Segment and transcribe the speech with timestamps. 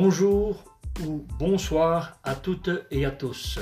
[0.00, 0.62] Bonjour
[1.04, 3.58] ou bonsoir à toutes et à tous.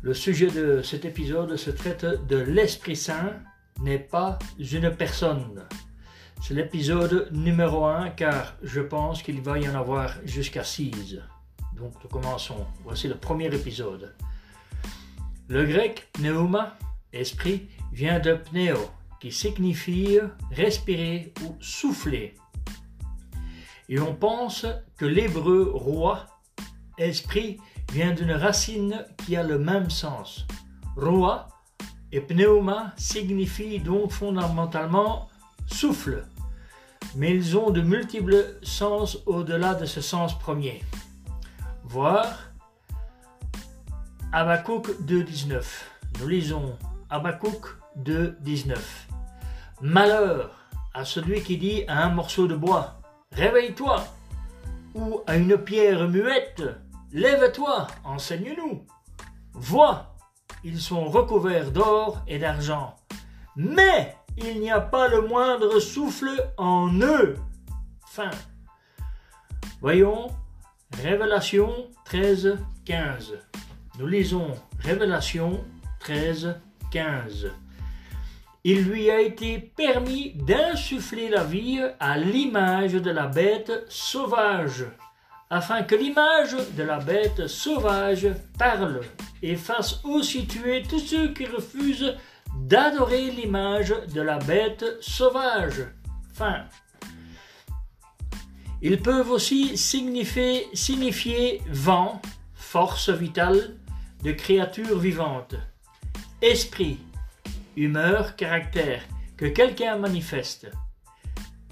[0.00, 3.34] Le sujet de cet épisode se traite de l'Esprit Saint
[3.82, 5.66] n'est pas une personne.
[6.40, 11.18] C'est l'épisode numéro 1 car je pense qu'il va y en avoir jusqu'à 6.
[11.76, 12.66] Donc nous commençons.
[12.82, 14.14] Voici le premier épisode.
[15.48, 16.78] Le grec pneuma,
[17.12, 18.78] esprit, vient de pneo,
[19.20, 20.20] qui signifie
[20.52, 22.34] respirer ou souffler.
[23.90, 26.24] Et on pense que l'hébreu roi,
[26.96, 27.58] esprit,
[27.92, 30.46] vient d'une racine qui a le même sens.
[30.96, 31.48] Roi
[32.12, 35.28] et pneuma signifient donc fondamentalement
[35.66, 36.24] souffle,
[37.16, 40.84] mais ils ont de multiples sens au-delà de ce sens premier.
[41.82, 42.26] Voir
[44.32, 45.64] Habakkuk 2.19.
[46.20, 46.78] Nous lisons
[47.10, 47.66] Habakkuk
[48.04, 48.76] 2.19.
[49.80, 50.54] Malheur
[50.94, 52.99] à celui qui dit à un morceau de bois,
[53.32, 54.04] Réveille-toi,
[54.94, 56.62] ou à une pierre muette,
[57.12, 58.86] Lève-toi, enseigne-nous.
[59.52, 60.14] Vois,
[60.62, 62.94] ils sont recouverts d'or et d'argent,
[63.56, 67.36] mais il n'y a pas le moindre souffle en eux.
[68.06, 68.30] Fin.
[69.80, 70.28] Voyons,
[71.02, 73.38] Révélation 13, 15.
[73.98, 75.64] Nous lisons Révélation
[75.98, 76.60] 13,
[76.92, 77.50] 15
[78.64, 84.84] il lui a été permis d'insuffler la vie à l'image de la bête sauvage,
[85.48, 89.00] afin que l'image de la bête sauvage parle
[89.42, 92.14] et fasse aussi tuer tous ceux qui refusent
[92.54, 95.86] d'adorer l'image de la bête sauvage.
[96.34, 96.64] Fin.
[98.82, 102.20] Ils peuvent aussi signifier, vent,
[102.54, 103.76] force vitale
[104.22, 105.54] de créatures vivantes,
[106.42, 106.98] esprit,
[107.80, 109.02] humeur, caractère,
[109.36, 110.70] que quelqu'un manifeste.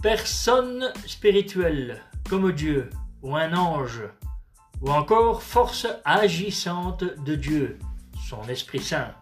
[0.02, 2.90] Personne spirituelle, comme Dieu,
[3.22, 4.02] ou un ange,
[4.80, 7.78] ou encore force agissante de Dieu,
[8.28, 9.12] son Esprit Saint.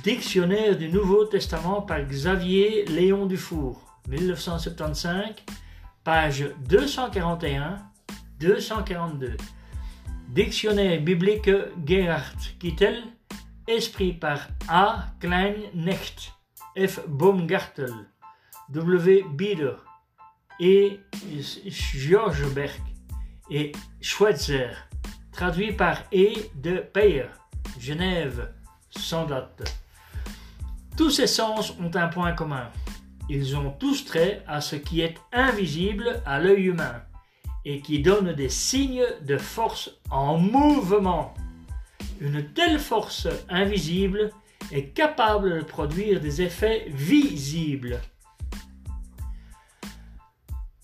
[0.03, 5.33] Dictionnaire du Nouveau Testament par Xavier Léon Dufour, 1975
[6.03, 6.45] page
[8.39, 9.37] 241-242.
[10.29, 11.49] Dictionnaire biblique
[11.85, 13.03] Gerhard Kittel,
[13.67, 15.05] Esprit par A.
[15.19, 16.33] Klein-Necht,
[16.77, 16.99] F.
[17.07, 17.93] Baumgartel,
[18.69, 19.23] W.
[19.31, 19.75] Bieder
[20.59, 20.99] et
[21.67, 22.81] Georgeberg
[23.49, 23.71] et
[24.01, 24.71] Schweitzer,
[25.31, 26.33] traduit par E.
[26.55, 27.29] de Peyer,
[27.79, 28.53] Genève,
[28.89, 29.79] sans date.
[30.97, 32.69] Tous ces sens ont un point commun.
[33.29, 37.01] Ils ont tous trait à ce qui est invisible à l'œil humain
[37.65, 41.33] et qui donne des signes de force en mouvement.
[42.19, 44.31] Une telle force invisible
[44.71, 48.01] est capable de produire des effets visibles.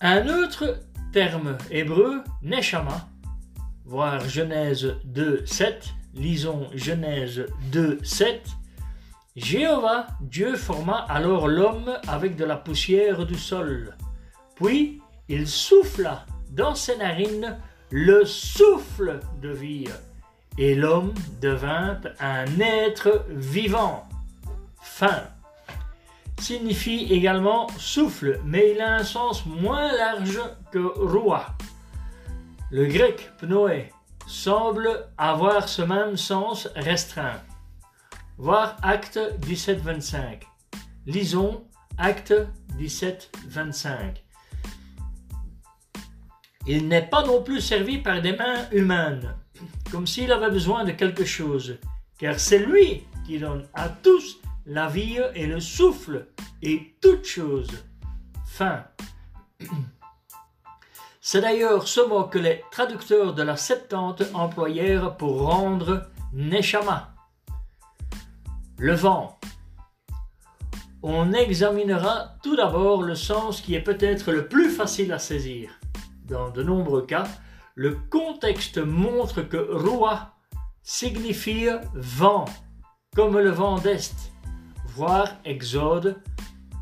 [0.02, 0.80] Un autre
[1.12, 3.10] terme hébreu, Neshama,
[3.86, 8.48] voir Genèse 2, 7, lisons Genèse 2, 7,
[9.42, 13.96] Jéhovah, Dieu forma alors l'homme avec de la poussière du sol.
[14.56, 17.58] Puis il souffla dans ses narines
[17.90, 19.88] le souffle de vie,
[20.58, 24.08] et l'homme devint un être vivant.
[24.82, 25.24] Fin
[26.40, 31.46] signifie également souffle, mais il a un sens moins large que roi.
[32.72, 33.92] Le grec pnoé
[34.28, 37.42] semble avoir ce même sens restreint.
[38.42, 40.44] Voir acte 17-25.
[41.08, 42.34] Lisons acte
[42.80, 44.16] 17-25.
[46.66, 49.36] Il n'est pas non plus servi par des mains humaines,
[49.92, 51.80] comme s'il avait besoin de quelque chose,
[52.18, 56.28] car c'est lui qui donne à tous la vie et le souffle
[56.62, 57.84] et toutes choses.
[58.46, 58.86] Fin.
[61.20, 67.14] C'est d'ailleurs ce mot que les traducteurs de la Septante employèrent pour rendre Neshama,
[68.80, 69.38] le vent.
[71.04, 75.70] On examinera tout d'abord le sens qui est peut-être le plus facile à saisir.
[76.26, 77.28] Dans de nombreux cas,
[77.76, 80.34] le contexte montre que roi
[80.82, 82.46] signifie vent,
[83.16, 84.32] comme le vent d'Est.
[84.96, 86.22] voir Exode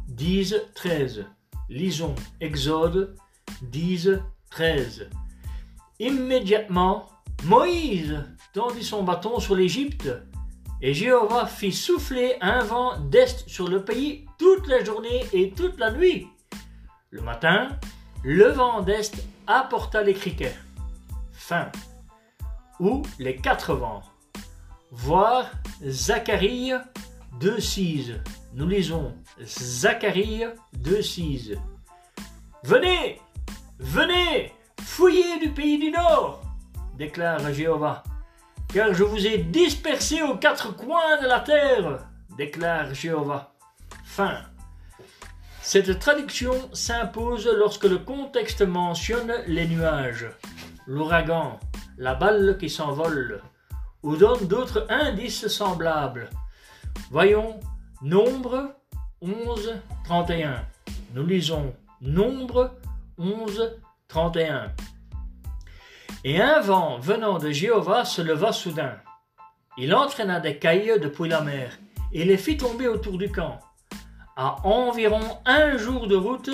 [0.10, 1.26] 10, 13.
[1.70, 3.16] Lisons Exode
[3.64, 4.20] 10,
[4.52, 5.10] 13.
[6.00, 7.10] Immédiatement,
[7.44, 8.24] Moïse
[8.54, 10.10] tendit son bâton sur l'Égypte,
[10.82, 15.80] et Jéhovah fit souffler un vent d'est sur le pays toute la journée et toute
[15.80, 16.28] la nuit.
[17.10, 17.70] Le matin,
[18.24, 19.14] le vent d'est
[19.48, 20.56] apporta les criquets.
[21.32, 21.72] Fin.
[22.80, 24.04] Ou les quatre vents.
[24.92, 25.50] Voir
[25.84, 26.74] Zacharie
[27.40, 28.16] 2.6.
[28.54, 30.44] Nous lisons Zacharie
[30.80, 31.58] 2.6.
[32.64, 33.22] Venez,
[33.80, 36.42] venez, fouillez du pays du Nord,
[36.98, 38.04] déclare Jéhovah,
[38.74, 43.54] car je vous ai dispersés aux quatre coins de la terre, déclare Jéhovah.
[44.04, 44.42] Fin.
[45.62, 50.28] Cette traduction s'impose lorsque le contexte mentionne les nuages,
[50.86, 51.60] l'ouragan,
[51.98, 53.42] la balle qui s'envole,
[54.04, 56.30] ou donne d'autres indices semblables.
[57.12, 57.60] Voyons
[58.02, 58.76] Nombre
[59.22, 59.76] 11,
[60.06, 60.66] 31.
[61.14, 62.76] Nous lisons Nombre
[63.18, 64.72] 11, 31.
[66.24, 68.98] Et un vent venant de Jéhovah se leva soudain.
[69.78, 71.78] Il entraîna des cailles depuis la mer
[72.12, 73.60] et les fit tomber autour du camp,
[74.36, 76.50] à environ un jour de route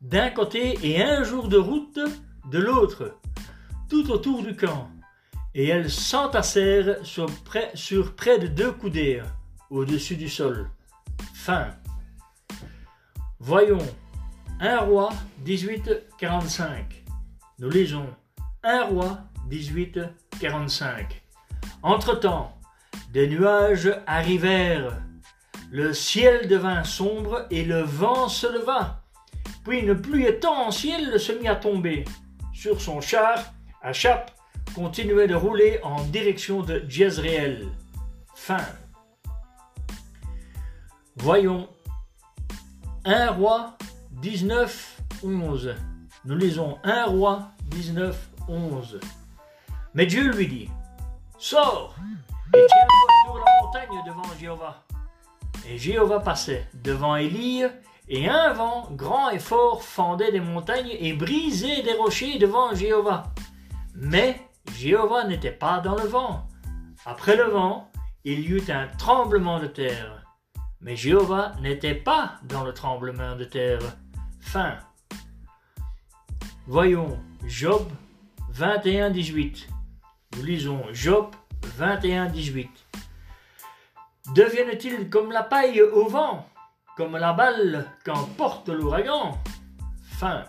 [0.00, 1.98] d'un côté et un jour de route
[2.50, 3.16] de l'autre,
[3.88, 4.88] tout autour du camp.
[5.54, 9.20] Et elles s'entassèrent sur près, sur près de deux coudées
[9.68, 10.70] au-dessus du sol.
[11.34, 11.70] Fin.
[13.40, 13.84] Voyons
[14.60, 17.02] 1 roi 18 45.
[17.58, 18.06] Nous lisons
[18.62, 19.18] 1 roi
[19.48, 20.00] 18
[20.38, 21.22] 45.
[21.82, 22.58] Entre-temps,
[23.12, 25.00] des nuages arrivèrent,
[25.70, 29.02] le ciel devint sombre et le vent se leva.
[29.64, 30.26] Puis une pluie
[30.70, 32.04] ciel se mit à tomber.
[32.52, 33.38] Sur son char,
[33.82, 34.32] Achap
[34.74, 37.68] continuait de rouler en direction de Jezreel.
[38.34, 38.66] Fin.
[41.16, 41.68] Voyons
[43.04, 43.76] 1 roi
[44.22, 45.74] 19, 11.
[46.24, 49.00] Nous lisons 1 roi 19, 11.
[49.94, 50.68] Mais Dieu lui dit,
[51.38, 51.94] Sors
[52.52, 54.82] et tiens-toi sur la montagne devant Jéhovah.
[55.68, 57.64] Et Jéhovah passait devant Élie,
[58.08, 63.32] et un vent grand et fort fendait des montagnes et brisait des rochers devant Jéhovah.
[63.94, 64.40] Mais
[64.76, 66.48] Jéhovah n'était pas dans le vent.
[67.06, 67.88] Après le vent,
[68.24, 70.24] il y eut un tremblement de terre.
[70.80, 73.80] Mais Jéhovah n'était pas dans le tremblement de terre.
[74.40, 74.78] Fin.
[76.66, 77.88] Voyons Job
[78.52, 79.68] 21, 18.
[80.36, 81.30] Nous lisons Job
[81.76, 82.68] 21, 18.
[84.34, 86.46] Deviennent-ils comme la paille au vent,
[86.96, 89.38] comme la balle qu'emporte l'ouragan?
[90.18, 90.44] Fin.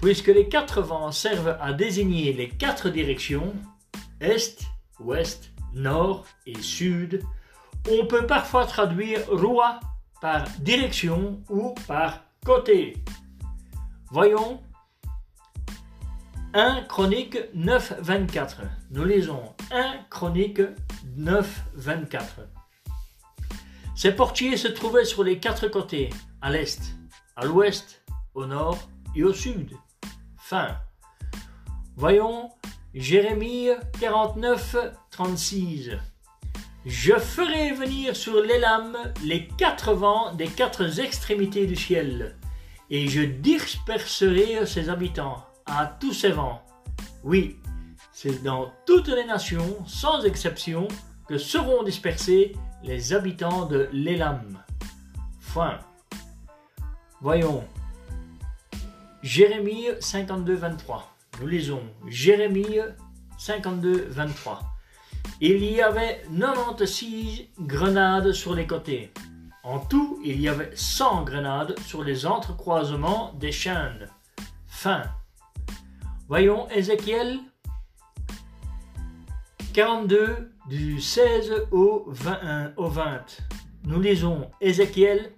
[0.00, 3.54] Puisque les quatre vents servent à désigner les quatre directions,
[4.20, 4.62] est,
[5.00, 7.22] ouest, nord et sud,
[7.90, 9.80] on peut parfois traduire roi
[10.20, 12.94] par direction ou par côté.
[14.10, 14.60] Voyons
[16.58, 18.62] 1 Chronique 9, 24.
[18.90, 19.42] Nous lisons
[19.72, 20.62] 1 Chronique
[21.14, 22.48] 9, 24.
[23.94, 26.08] Ces portiers se trouvaient sur les quatre côtés,
[26.40, 26.80] à l'est,
[27.36, 28.78] à l'ouest, au nord
[29.14, 29.76] et au sud.
[30.38, 30.78] Fin.
[31.94, 32.48] Voyons
[32.94, 33.68] Jérémie
[34.00, 34.76] 49,
[35.10, 35.90] 36.
[36.86, 42.34] Je ferai venir sur l'élam les quatre vents des quatre extrémités du ciel,
[42.88, 46.62] et je disperserai ses habitants à tous ces vents.
[47.24, 47.58] Oui,
[48.12, 50.88] c'est dans toutes les nations, sans exception,
[51.28, 54.62] que seront dispersés les habitants de l'élam.
[55.40, 55.78] Fin.
[57.20, 57.64] Voyons.
[59.22, 61.16] Jérémie 52, 23.
[61.40, 62.78] Nous lisons Jérémie
[63.38, 64.62] 52, 23.
[65.40, 69.12] Il y avait 96 grenades sur les côtés.
[69.64, 74.08] En tout, il y avait 100 grenades sur les entrecroisements des chaînes.
[74.68, 75.02] Fin.
[76.28, 77.38] Voyons Ézéchiel
[79.74, 82.72] 42 du 16 au 20.
[82.76, 83.20] Au 20.
[83.84, 85.30] Nous lisons Ézéchiel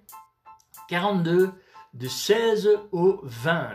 [0.88, 1.50] 42
[1.92, 3.68] du 16 au 20.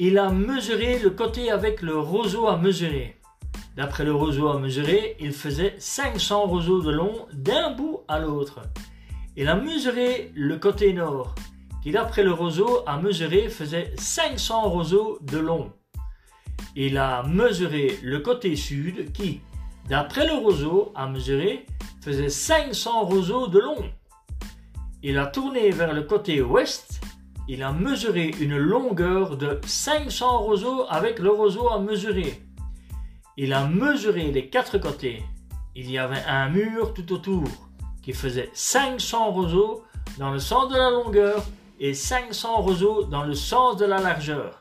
[0.00, 3.20] Il a mesuré le côté avec le roseau à mesurer.
[3.76, 8.62] D'après le roseau à mesurer, il faisait 500 roseaux de long d'un bout à l'autre.
[9.36, 11.36] Il a mesuré le côté nord,
[11.86, 15.72] qui d'après le roseau à mesurer faisait 500 roseaux de long.
[16.74, 19.40] Il a mesuré le côté sud, qui,
[19.88, 21.64] d'après le roseau à mesurer,
[22.00, 23.84] faisait 500 roseaux de long.
[25.04, 27.00] Il a tourné vers le côté ouest,
[27.46, 32.42] il a mesuré une longueur de 500 roseaux avec le roseau à mesurer.
[33.36, 35.22] Il a mesuré les quatre côtés.
[35.76, 37.44] Il y avait un mur tout autour,
[38.02, 39.84] qui faisait 500 roseaux
[40.18, 41.46] dans le sens de la longueur
[41.78, 44.60] et 500 roseaux dans le sens de la largeur.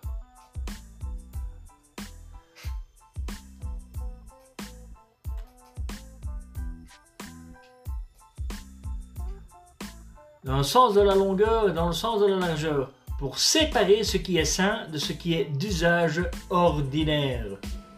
[10.44, 14.04] Dans le sens de la longueur et dans le sens de la largeur, pour séparer
[14.04, 17.46] ce qui est sain de ce qui est d'usage ordinaire.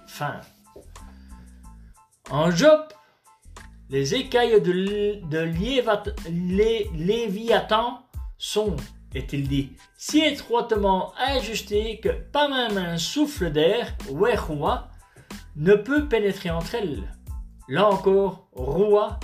[0.08, 0.40] Fin.
[2.30, 2.82] En Job,
[3.90, 5.40] les écailles de, de
[6.94, 8.02] Léviathan
[8.38, 8.76] sont,
[9.18, 14.90] est-il dit, si étroitement ajustées que pas même un souffle d'air, Wehua,
[15.56, 17.04] ne peut pénétrer entre elles.
[17.68, 19.20] Là encore, Roi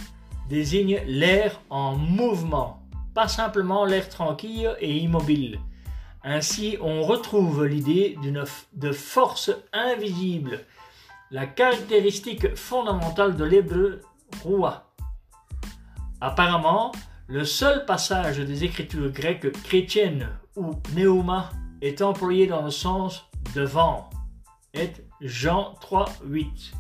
[0.50, 2.84] désigne l'air en mouvement,
[3.14, 5.60] pas simplement l'air tranquille et immobile.
[6.24, 8.18] Ainsi, on retrouve l'idée
[8.74, 10.62] de force invisible,
[11.32, 14.02] la caractéristique fondamentale de l'hébreu
[14.44, 14.94] roi.
[16.22, 16.92] Apparemment,
[17.34, 21.50] le seul passage des écritures grecques chrétiennes où pneuma
[21.82, 23.26] est employé dans le sens
[23.56, 24.12] de vent
[24.76, 26.74] est Jean 3, 8.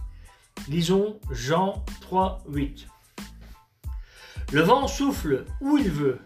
[0.70, 2.86] Lisons Jean 3, 8.
[4.52, 6.20] Le vent souffle où il veut,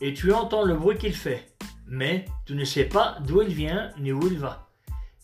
[0.00, 1.56] et tu entends le bruit qu'il fait,
[1.88, 4.68] mais tu ne sais pas d'où il vient ni où il va.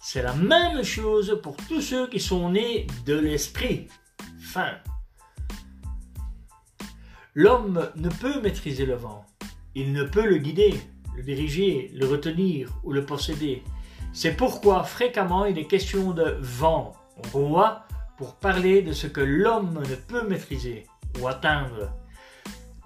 [0.02, 3.86] C'est la même chose pour tous ceux qui sont nés de l'esprit.
[4.40, 4.72] Fin.
[7.42, 9.24] L'homme ne peut maîtriser le vent.
[9.74, 10.74] Il ne peut le guider,
[11.16, 13.62] le diriger, le retenir ou le posséder.
[14.12, 16.92] C'est pourquoi fréquemment il est question de vent,
[17.32, 17.86] roi,
[18.18, 20.86] pour parler de ce que l'homme ne peut maîtriser
[21.18, 21.90] ou atteindre,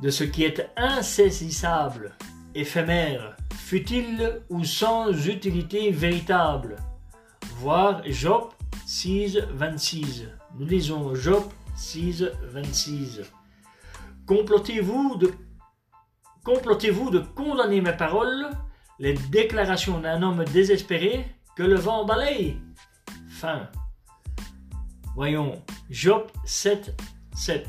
[0.01, 2.13] de ce qui est insaisissable,
[2.55, 6.77] éphémère, futile ou sans utilité véritable.
[7.59, 8.51] Voir Job
[8.87, 10.29] 6, 26.
[10.57, 11.43] Nous lisons Job
[11.75, 13.23] 6, 26.
[14.27, 15.35] Complotez-vous de,
[17.35, 18.51] condamner mes paroles,
[18.99, 21.27] les déclarations d'un homme désespéré
[21.57, 22.61] que le vent balaye?
[23.29, 23.69] Fin.
[25.15, 26.95] Voyons, Job 7,
[27.35, 27.69] 7.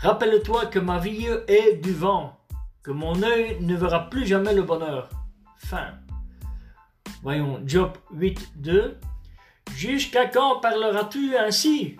[0.00, 2.38] Rappelle-toi que ma vie est du vent,
[2.82, 5.08] que mon œil ne verra plus jamais le bonheur.
[5.56, 5.94] Fin.
[7.22, 8.96] Voyons, Job 8, 2.
[9.74, 11.96] Jusqu'à quand parleras-tu ainsi?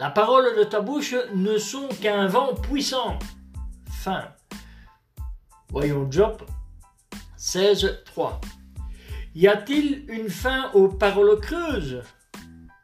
[0.00, 3.18] La parole de ta bouche ne sont qu'un vent puissant.
[3.90, 4.24] Fin.
[5.68, 6.40] Voyons Job
[7.36, 8.40] 16, 3.
[9.34, 12.00] Y a-t-il une fin aux paroles creuses?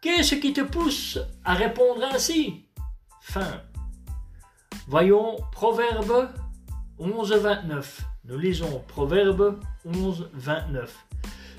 [0.03, 2.67] Qu'est-ce qui te pousse à répondre ainsi?
[3.23, 3.63] Fin.
[4.87, 6.29] Voyons Proverbe
[6.99, 8.03] 11, 29.
[8.27, 11.07] Nous lisons Proverbe 11, 29.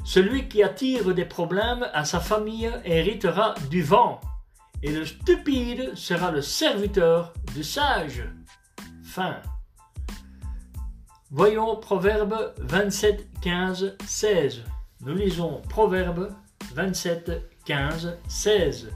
[0.06, 4.22] Celui qui attire des problèmes à sa famille héritera du vent
[4.84, 8.24] et le stupide sera le serviteur du sage.
[9.04, 9.38] Fin.
[11.32, 14.64] Voyons Proverbe 27, 15, 16.
[15.02, 16.32] Nous lisons Proverbe
[16.74, 17.32] 27,
[17.66, 18.92] 15, 16.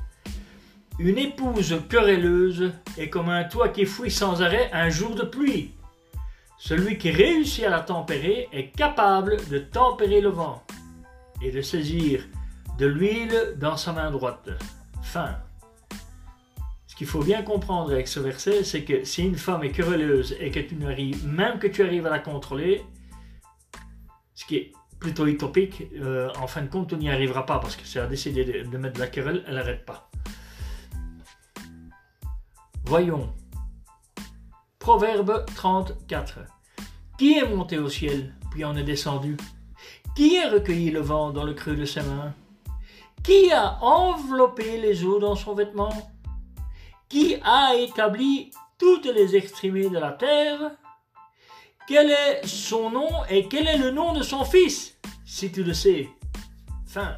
[1.00, 5.74] Une épouse querelleuse est comme un toit qui fuit sans arrêt un jour de pluie.
[6.58, 10.64] Celui qui réussit à la tempérer est capable de tempérer le vent
[11.42, 12.24] et de saisir
[12.78, 14.50] de l'huile dans sa main droite.
[15.02, 15.38] Fin.
[17.01, 20.51] Qu'il faut bien comprendre avec ce verset, c'est que si une femme est querelleuse et
[20.51, 22.86] que tu n'arrives, même que tu arrives à la contrôler,
[24.36, 27.75] ce qui est plutôt utopique, euh, en fin de compte, tu n'y arriveras pas parce
[27.75, 30.12] que si elle a décidé de, mettre de la querelle, elle n'arrête pas.
[32.86, 33.34] Voyons.
[34.77, 36.41] Proverbe 34.
[37.17, 39.38] Qui est monté au ciel, puis en est descendu?
[40.15, 42.36] Qui a recueilli le vent dans le creux de ses mains?
[43.24, 46.11] Qui a enveloppé les eaux dans son vêtement?
[47.12, 50.72] Qui a établi toutes les extrémités de la terre
[51.86, 55.74] Quel est son nom et quel est le nom de son fils Si tu le
[55.74, 56.10] sais?
[56.88, 57.18] Fin.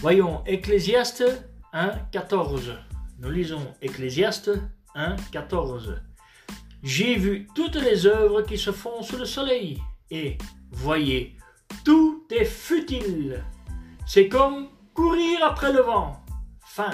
[0.00, 1.24] Voyons Ecclésiaste
[1.72, 2.74] 1, 14.
[3.18, 4.50] Nous lisons Ecclésiaste
[4.94, 6.02] 1, 14.
[6.82, 10.36] J'ai vu toutes les œuvres qui se font sous le soleil, et
[10.70, 11.38] voyez,
[11.82, 13.42] tout est futile.
[14.06, 16.22] C'est comme courir après le vent.
[16.66, 16.90] Fin.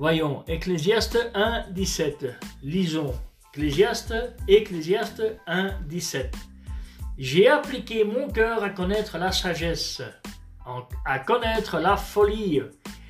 [0.00, 2.26] Voyons, Ecclésiaste 1, 17.
[2.62, 3.12] Lisons.
[3.52, 4.14] Ecclésiaste,
[4.48, 6.34] Ecclésiaste 1, 17.
[7.18, 10.00] J'ai appliqué mon cœur à connaître la sagesse,
[11.04, 12.62] à connaître la folie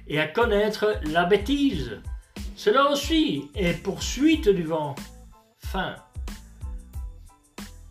[0.09, 2.01] et à connaître la bêtise.
[2.57, 4.97] Cela aussi est poursuite du vent.
[5.61, 5.95] Fin.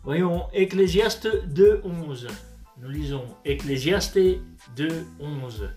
[0.04, 2.28] Voyons Ecclésiaste 2, 11.
[2.76, 4.18] Nous lisons Ecclésiaste
[4.76, 5.70] 2, 11.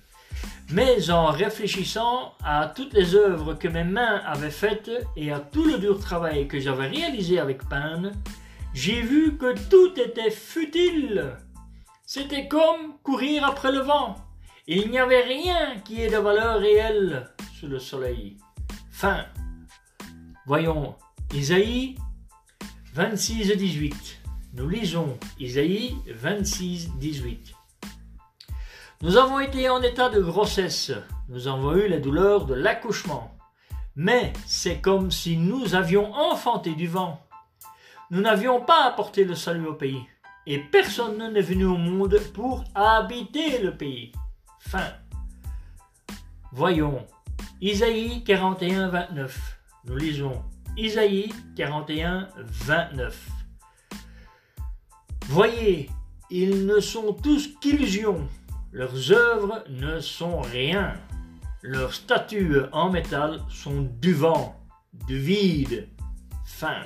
[0.73, 5.65] Mais en réfléchissant à toutes les œuvres que mes mains avaient faites et à tout
[5.65, 8.11] le dur travail que j'avais réalisé avec peine,
[8.73, 11.37] j'ai vu que tout était futile.
[12.07, 14.15] C'était comme courir après le vent.
[14.65, 18.37] Il n'y avait rien qui ait de valeur réelle sous le soleil.
[18.89, 19.25] Fin.
[20.47, 20.95] Voyons,
[21.35, 21.97] Isaïe
[22.95, 24.21] 26 18.
[24.55, 27.53] Nous lisons Isaïe 26 18.
[29.03, 30.93] Nous avons été en état de grossesse,
[31.27, 33.35] nous avons eu la douleur de l'accouchement.
[33.97, 37.19] Mais c'est comme si nous avions enfanté du vent.
[38.11, 40.07] Nous n'avions pas apporté le salut au pays,
[40.47, 44.13] et personne n'est venu au monde pour habiter le pays.
[44.61, 44.93] Fin.
[46.53, 47.05] Voyons,
[47.59, 49.59] Isaïe 41, 29.
[49.83, 50.41] Nous lisons
[50.77, 53.27] Isaïe 41, 29.
[55.25, 55.89] Voyez,
[56.29, 58.29] ils ne sont tous qu'illusions,
[58.73, 60.93] leurs œuvres ne sont rien,
[61.61, 64.59] leurs statues en métal sont du vent,
[65.07, 65.87] du vide.
[66.45, 66.81] Fin.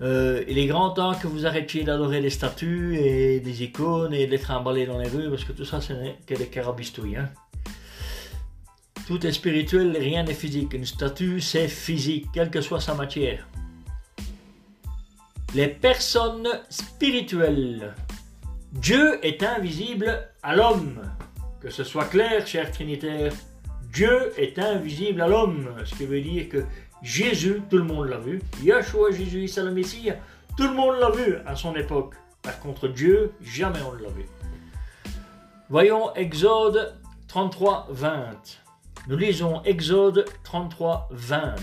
[0.00, 4.26] Euh, il est grand temps que vous arrêtiez d'adorer des statues et des icônes et
[4.26, 7.16] de les dans les rues parce que tout ça, ce n'est que des carabistouilles.
[7.16, 7.28] Hein.
[9.06, 10.72] Tout est spirituel, rien n'est physique.
[10.72, 13.46] Une statue, c'est physique, quelle que soit sa matière.
[15.54, 17.94] Les personnes spirituelles.
[18.72, 21.02] Dieu est invisible à l'homme.
[21.60, 23.32] Que ce soit clair, cher Trinitaire,
[23.92, 25.74] Dieu est invisible à l'homme.
[25.84, 26.64] Ce qui veut dire que
[27.02, 28.40] Jésus, tout le monde l'a vu.
[28.62, 30.10] Yahshua, Jésus, c'est le Messie,
[30.56, 32.14] tout le monde l'a vu à son époque.
[32.42, 34.24] Par contre, Dieu, jamais on ne l'a vu.
[35.68, 36.94] Voyons Exode
[37.26, 38.60] 33, 20.
[39.08, 41.54] Nous lisons Exode 33, 20.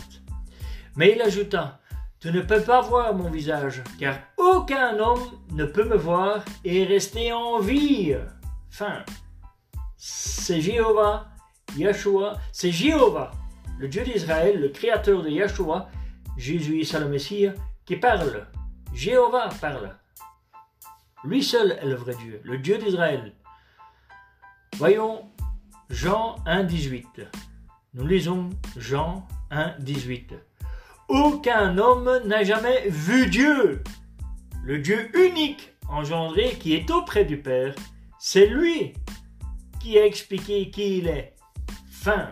[0.97, 1.79] Mais il ajouta,
[2.19, 6.83] Tu ne peux pas voir mon visage, car aucun homme ne peut me voir et
[6.83, 8.15] rester en vie.
[8.69, 9.03] Fin.
[9.97, 11.27] C'est Jéhovah,
[11.75, 13.31] Yahshua, c'est Jéhovah
[13.77, 15.89] le Dieu d'Israël, le créateur de Yahshua,
[16.35, 17.47] Jésus Issa le Messie,
[17.85, 18.47] qui parle.
[18.93, 19.95] Jéhovah parle.
[21.23, 23.33] Lui seul est le vrai Dieu, le Dieu d'Israël.
[24.77, 25.29] Voyons
[25.89, 27.21] Jean 1, 18.
[27.93, 30.33] Nous lisons Jean 1, 18.
[31.07, 33.81] Aucun homme n'a jamais vu Dieu.
[34.65, 37.73] Le Dieu unique engendré qui est auprès du Père,
[38.19, 38.93] c'est lui
[39.79, 41.33] qui a expliqué qui il est.
[41.89, 42.29] Fin.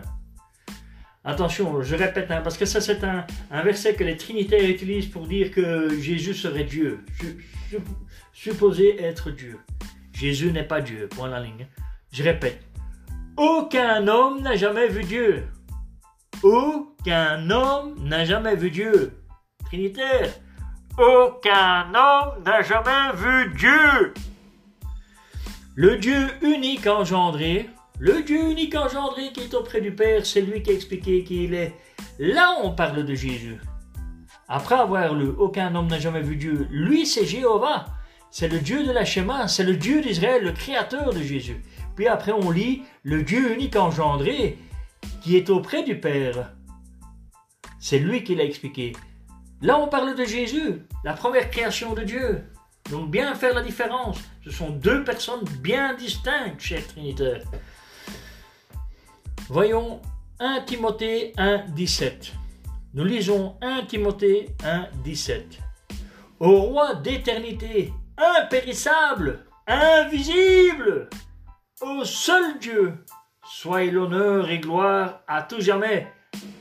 [1.24, 3.24] Attention, je répète, hein, parce que ça c'est un,
[3.62, 7.00] verset que les Trinitaires utilisent pour dire que Jésus serait Dieu,
[8.34, 9.58] supposé être Dieu.
[10.12, 11.66] Jésus n'est pas Dieu, point la ligne.
[12.12, 12.62] Je répète,
[13.38, 15.44] aucun homme n'a jamais vu Dieu.
[16.46, 19.18] Aucun homme n'a jamais vu Dieu.
[19.64, 20.32] Trinitaire,
[20.96, 24.14] aucun homme n'a jamais vu Dieu.
[25.74, 30.62] Le Dieu unique engendré, le Dieu unique engendré qui est auprès du Père, c'est lui
[30.62, 31.74] qui a expliqué qui il est.
[32.20, 33.60] Là, on parle de Jésus.
[34.46, 37.86] Après avoir lu Aucun homme n'a jamais vu Dieu, lui, c'est Jéhovah.
[38.30, 41.60] C'est le Dieu de la Shema, c'est le Dieu d'Israël, le créateur de Jésus.
[41.96, 44.58] Puis après, on lit le Dieu unique engendré
[45.20, 46.52] qui est auprès du Père.
[47.78, 48.92] C'est lui qui l'a expliqué.
[49.62, 52.44] Là, on parle de Jésus, la première création de Dieu.
[52.90, 54.18] Donc, bien faire la différence.
[54.44, 57.42] Ce sont deux personnes bien distinctes, cher Trinitaire.
[59.48, 60.00] Voyons
[60.40, 62.32] 1 Timothée 1, 17.
[62.94, 65.58] Nous lisons 1 Timothée 1, 17.
[66.40, 71.08] Au roi d'éternité, impérissable, invisible,
[71.80, 73.04] au seul Dieu,
[73.48, 76.12] soit l'honneur et gloire à tout jamais.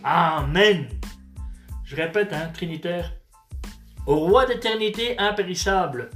[0.03, 0.87] Amen.
[1.83, 3.13] Je répète, hein, Trinitaire.
[4.05, 6.11] Au roi d'éternité impérissable,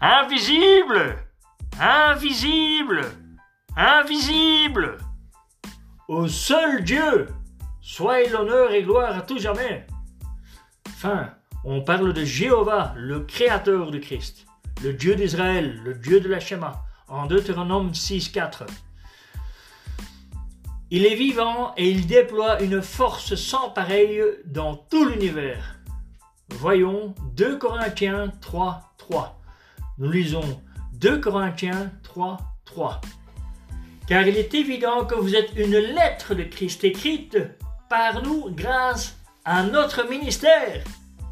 [0.00, 1.16] invisible,
[1.80, 3.06] invisible,
[3.76, 4.98] invisible
[6.08, 7.28] au seul Dieu,
[7.80, 9.86] soit l'honneur et gloire à tout jamais.
[10.88, 11.30] Enfin,
[11.64, 14.46] on parle de Jéhovah, le créateur du Christ,
[14.82, 18.66] le Dieu d'Israël, le Dieu de la Shema, en Deutéronome 6.4.
[20.94, 25.80] Il est vivant et il déploie une force sans pareille dans tout l'univers.
[26.50, 29.30] Voyons 2 Corinthiens 3.3.
[29.96, 30.60] Nous lisons
[31.00, 33.00] 2 Corinthiens 3.3
[34.06, 37.38] car il est évident que vous êtes une lettre de Christ écrite
[37.88, 40.84] par nous grâce à notre ministère,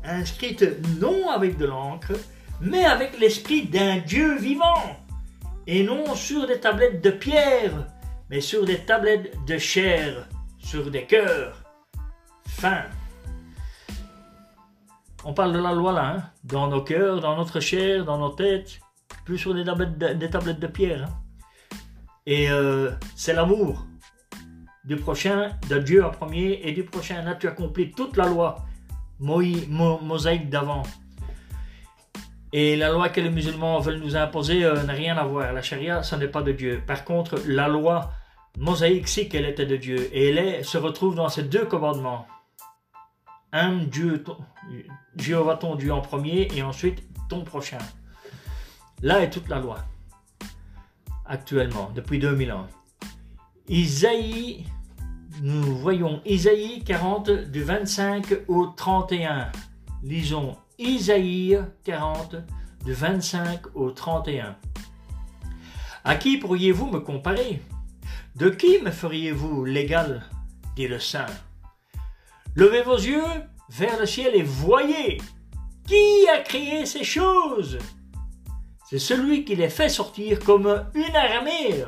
[0.02, 0.64] inscrite
[0.98, 2.12] non avec de l'encre,
[2.62, 4.96] mais avec l'esprit d'un Dieu vivant,
[5.66, 7.86] et non sur des tablettes de pierre,
[8.30, 11.60] mais sur des tablettes de chair, sur des cœurs.
[12.46, 12.84] Fin.
[15.24, 16.22] On parle de la loi là, hein?
[16.44, 18.80] dans nos cœurs, dans notre chair, dans nos têtes,
[19.24, 21.08] plus sur des tablettes de, pierre.
[21.08, 21.14] Hein?
[22.24, 23.84] Et euh, c'est l'amour
[24.84, 27.22] du prochain, de Dieu en premier, et du prochain.
[27.22, 28.64] Là, tu accomplis toute la loi
[29.18, 30.84] mosaïque d'avant.
[32.52, 35.52] Et la loi que les musulmans veulent nous imposer euh, n'a rien à voir.
[35.52, 36.82] La charia, ce n'est pas de Dieu.
[36.86, 38.10] Par contre, la loi
[38.58, 40.14] mosaïque, c'est qu'elle était de Dieu.
[40.14, 42.26] Et elle se retrouve dans ces deux commandements.
[43.52, 44.24] Un Dieu,
[45.16, 47.78] Jéhovah ton Dieu en premier, et ensuite ton prochain.
[49.02, 49.78] Là est toute la loi.
[51.26, 52.66] Actuellement, depuis 2000 ans.
[53.68, 54.66] Isaïe,
[55.42, 59.50] nous voyons Isaïe 40 du 25 au 31.
[60.02, 62.36] Lisons Isaïe 40
[62.84, 64.56] du 25 au 31.
[66.04, 67.62] À qui pourriez-vous me comparer?
[68.36, 70.22] De qui me feriez-vous l'égal
[70.76, 71.26] dit le Saint?
[72.54, 73.24] Levez vos yeux
[73.68, 75.20] vers le ciel et voyez
[75.86, 77.78] qui a créé ces choses
[78.88, 81.84] C'est celui qui les fait sortir comme une armée,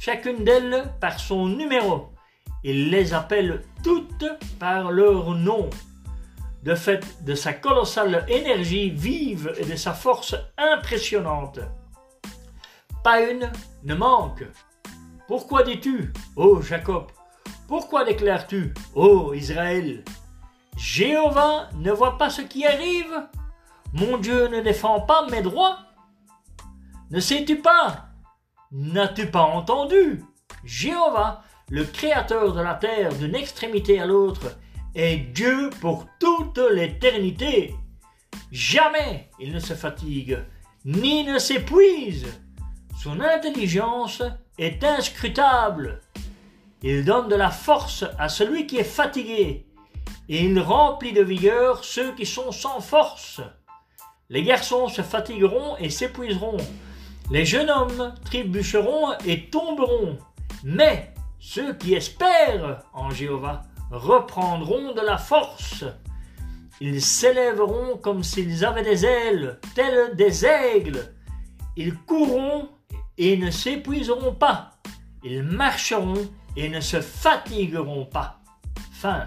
[0.00, 2.08] chacune d'elles par son numéro.
[2.64, 4.26] Il les appelle toutes
[4.58, 5.70] par leur nom
[6.64, 11.60] de fait de sa colossale énergie vive et de sa force impressionnante.
[13.04, 13.50] Pas une
[13.84, 14.44] ne manque.
[15.28, 17.08] Pourquoi dis-tu, ô Jacob?
[17.66, 20.02] Pourquoi déclares-tu, ô Israël?
[20.78, 23.28] Jéhovah ne voit pas ce qui arrive.
[23.92, 25.80] Mon Dieu ne défend pas mes droits.
[27.10, 28.06] Ne sais-tu pas?
[28.72, 30.24] N'as-tu pas entendu?
[30.64, 34.56] Jéhovah, le Créateur de la terre d'une extrémité à l'autre,
[34.94, 37.74] est Dieu pour toute l'éternité.
[38.50, 40.38] Jamais il ne se fatigue,
[40.86, 42.26] ni ne s'épuise.
[43.00, 44.24] Son intelligence
[44.58, 46.00] est inscrutable.
[46.82, 49.66] Il donne de la force à celui qui est fatigué,
[50.28, 53.40] et il remplit de vigueur ceux qui sont sans force.
[54.30, 56.56] Les garçons se fatigueront et s'épuiseront.
[57.30, 60.18] Les jeunes hommes trébucheront et tomberont.
[60.64, 65.84] Mais ceux qui espèrent en Jéhovah reprendront de la force.
[66.80, 71.14] Ils s'élèveront comme s'ils avaient des ailes, tels des aigles.
[71.76, 72.70] Ils courront
[73.18, 74.78] et ne s'épuiseront pas.
[75.22, 78.40] Ils marcheront et ne se fatigueront pas.
[78.92, 79.26] Fin.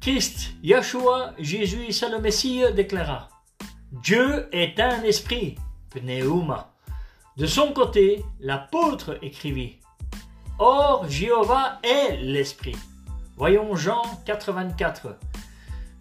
[0.00, 3.28] Christ, Yeshua, Jésus, Saint le Messie déclara
[3.90, 5.56] Dieu est un esprit,
[5.90, 6.72] pneuma.
[7.36, 9.78] De son côté, l'apôtre écrivit
[10.58, 12.76] Or, Jéhovah est l'Esprit.
[13.36, 15.18] Voyons Jean 4, 24.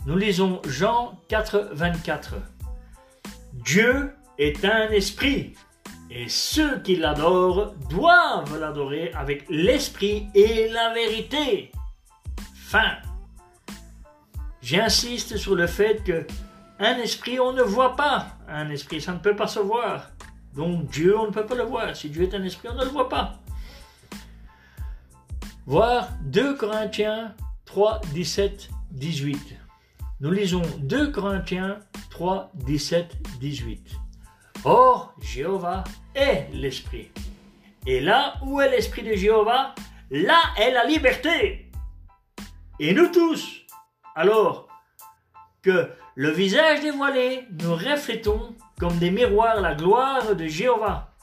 [0.08, 2.36] Nous lisons Jean 4, 24.
[3.56, 5.54] Dieu est un esprit,
[6.10, 11.74] et ceux qui l'adorent doivent l'adorer avec l'esprit et la vérité.
[12.56, 12.94] Fin.
[14.62, 16.26] J'insiste sur le fait que
[16.80, 20.12] un esprit, on ne voit pas un esprit, ça ne peut pas se voir.
[20.56, 21.94] Donc Dieu, on ne peut pas le voir.
[21.98, 23.42] Si Dieu est un esprit, on ne le voit pas.
[25.66, 29.67] Voir 2 Corinthiens 3, 17, 18.
[30.20, 31.78] Nous lisons 2 Corinthiens
[32.10, 33.88] 3, 17, 18.
[34.66, 35.84] Or, Jéhovah
[36.16, 37.12] est l'Esprit.
[37.86, 39.76] Et là où est l'Esprit de Jéhovah,
[40.10, 41.72] là est la liberté.
[42.80, 43.62] Et nous tous,
[44.16, 44.68] alors
[45.62, 51.14] que le visage dévoilé, nous reflétons comme des miroirs la gloire de Jéhovah.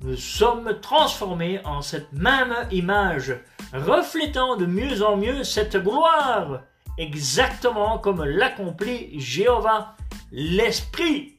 [0.00, 3.36] Nous sommes transformés en cette même image,
[3.72, 6.62] reflétant de mieux en mieux cette gloire,
[6.98, 9.96] exactement comme l'accomplit Jéhovah,
[10.32, 11.38] l'Esprit.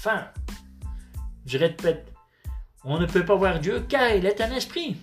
[0.00, 0.26] Fin.
[1.46, 2.12] Je répète,
[2.84, 4.96] on ne peut pas voir Dieu car il est un esprit.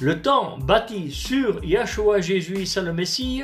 [0.00, 3.42] Le temps bâti sur Yahshua Jésus, le Messie,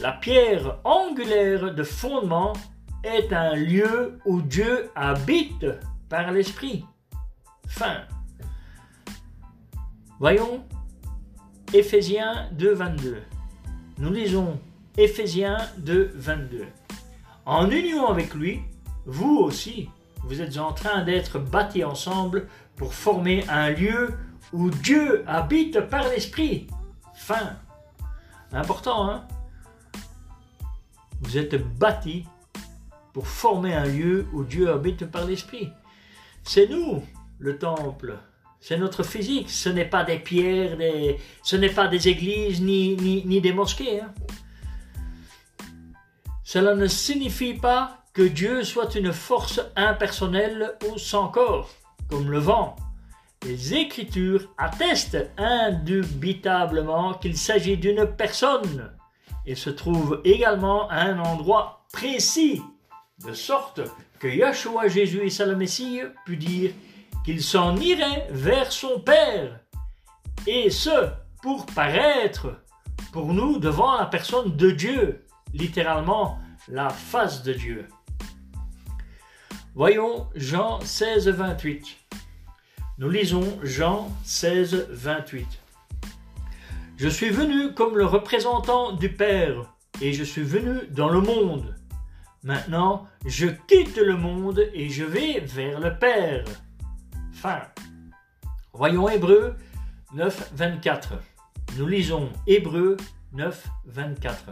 [0.00, 2.54] la pierre angulaire de fondement
[3.04, 5.66] est un lieu où Dieu habite
[6.08, 6.84] par l'Esprit.
[7.66, 8.02] Fin.
[10.18, 10.64] Voyons
[11.72, 13.22] Éphésiens 2, 22.
[14.02, 14.58] Nous lisons
[14.98, 16.66] Éphésiens 2, 22.
[17.46, 18.60] En union avec lui,
[19.06, 19.90] vous aussi,
[20.24, 24.14] vous êtes en train d'être bâtis ensemble pour former un lieu
[24.52, 26.66] où Dieu habite par l'Esprit.
[27.14, 27.56] Fin.
[28.50, 29.28] Important, hein?
[31.20, 32.26] Vous êtes bâtis
[33.12, 35.70] pour former un lieu où Dieu habite par l'Esprit.
[36.42, 37.04] C'est nous,
[37.38, 38.18] le temple.
[38.62, 39.50] C'est notre physique.
[39.50, 40.78] Ce n'est pas des pierres,
[41.42, 44.00] ce n'est pas des églises ni, ni, des mosquées.
[44.00, 44.14] Hein.
[46.42, 51.68] Cela ne signifie pas que Dieu soit une force impersonnelle ou sans corps,
[52.08, 52.76] comme le vent.
[53.44, 58.92] Les Écritures attestent indubitablement qu'il s'agit d'une personne
[59.44, 62.62] il se trouve également à un endroit précis,
[63.26, 63.80] de sorte
[64.18, 66.70] que Yahshua Jésus et le Messie put dire
[67.24, 69.60] qu'il s'en irait vers son Père,
[70.46, 71.10] et ce,
[71.42, 72.62] pour paraître
[73.12, 77.86] pour nous devant la personne de Dieu, littéralement la face de Dieu.
[79.74, 81.96] Voyons Jean 16, 28.
[82.98, 85.46] Nous lisons Jean 16, 28.
[86.96, 91.74] Je suis venu comme le représentant du Père, et je suis venu dans le monde.
[92.44, 96.44] Maintenant, je quitte le monde et je vais vers le Père.
[97.42, 97.62] Fin.
[98.72, 99.56] Voyons Hébreu
[100.14, 101.14] 9, 24.
[101.76, 102.96] Nous lisons Hébreu
[103.32, 104.44] 9, 24.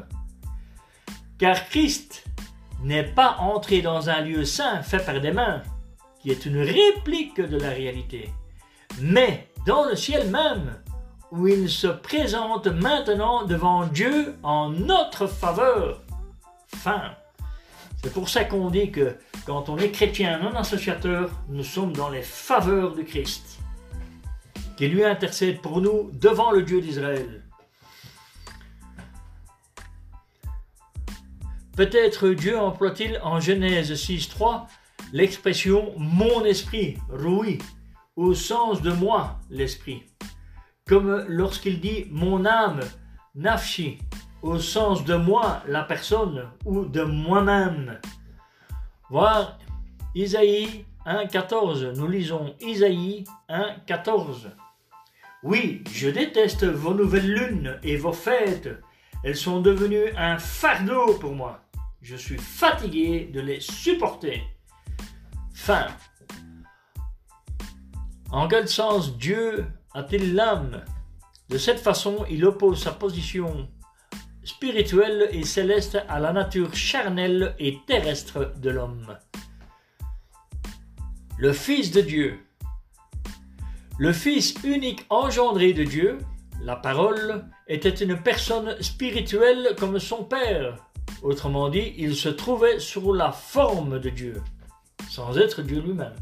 [1.38, 2.24] Car Christ
[2.83, 5.62] n'est pas entré dans un lieu saint fait par des mains,
[6.20, 8.29] qui est une réplique de la réalité,
[9.00, 10.83] mais dans le ciel même,
[11.31, 16.03] où il se présente maintenant devant Dieu en notre faveur.
[16.66, 17.12] Fin.
[18.02, 22.08] C'est pour ça qu'on dit que quand on est chrétien non associateur, nous sommes dans
[22.08, 23.58] les faveurs de Christ,
[24.76, 27.42] qui lui intercède pour nous devant le Dieu d'Israël.
[31.76, 34.66] Peut-être Dieu emploie-t-il en Genèse 6.3
[35.12, 37.58] l'expression mon esprit, roui,
[38.16, 40.04] au sens de moi, l'esprit.
[40.86, 42.80] Comme lorsqu'il dit mon âme,
[43.34, 43.98] nafshi,
[44.42, 48.00] au sens de moi, la personne, ou de moi-même.
[49.11, 49.59] Voir
[50.14, 51.96] Isaïe 1.14.
[51.96, 54.50] Nous lisons Isaïe 1.14.
[55.42, 58.68] Oui, je déteste vos nouvelles lunes et vos fêtes.
[59.24, 61.61] Elles sont devenues un fardeau pour moi.
[62.03, 64.42] Je suis fatigué de les supporter.
[65.55, 65.87] Fin.
[68.31, 70.83] En quel sens Dieu a-t-il l'âme?
[71.48, 73.68] De cette façon, il oppose sa position
[74.44, 79.16] spirituelle et céleste à la nature charnelle et terrestre de l'homme.
[81.38, 82.38] Le Fils de Dieu.
[83.98, 86.18] Le Fils unique engendré de Dieu,
[86.62, 90.76] la parole, était une personne spirituelle comme son Père,
[91.22, 94.42] Autrement dit, il se trouvait sous la forme de Dieu,
[95.11, 96.16] sans être Dieu lui-même.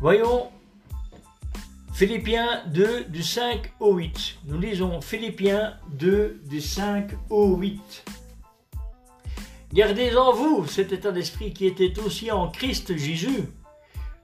[0.00, 0.50] Voyons
[1.94, 4.38] Philippiens 2 du 5 au 8.
[4.46, 8.04] Nous lisons Philippiens 2 du 5 au 8.
[9.72, 13.44] Gardez en vous cet état d'esprit qui était aussi en Christ Jésus,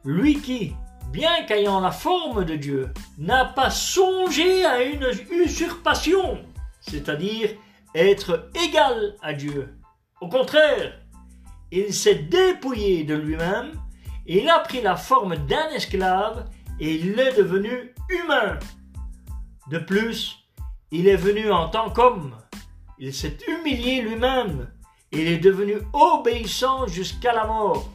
[0.05, 0.75] lui qui,
[1.13, 6.41] bien qu'ayant la forme de Dieu, n'a pas songé à une usurpation,
[6.81, 7.51] c'est-à-dire
[7.95, 9.77] être égal à Dieu.
[10.21, 10.99] Au contraire,
[11.71, 13.81] il s'est dépouillé de lui-même,
[14.27, 16.49] il a pris la forme d'un esclave
[16.81, 18.59] et il est devenu humain.
[19.71, 20.39] De plus,
[20.91, 22.35] il est venu en tant qu'homme.
[22.99, 24.69] Il s'est humilié lui-même.
[25.13, 27.89] Il est devenu obéissant jusqu'à la mort.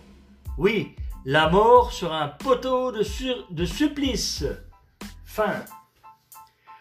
[0.57, 0.95] Oui,
[1.25, 3.03] la mort sur un poteau de,
[3.65, 4.45] supplice.
[5.23, 5.63] Fin.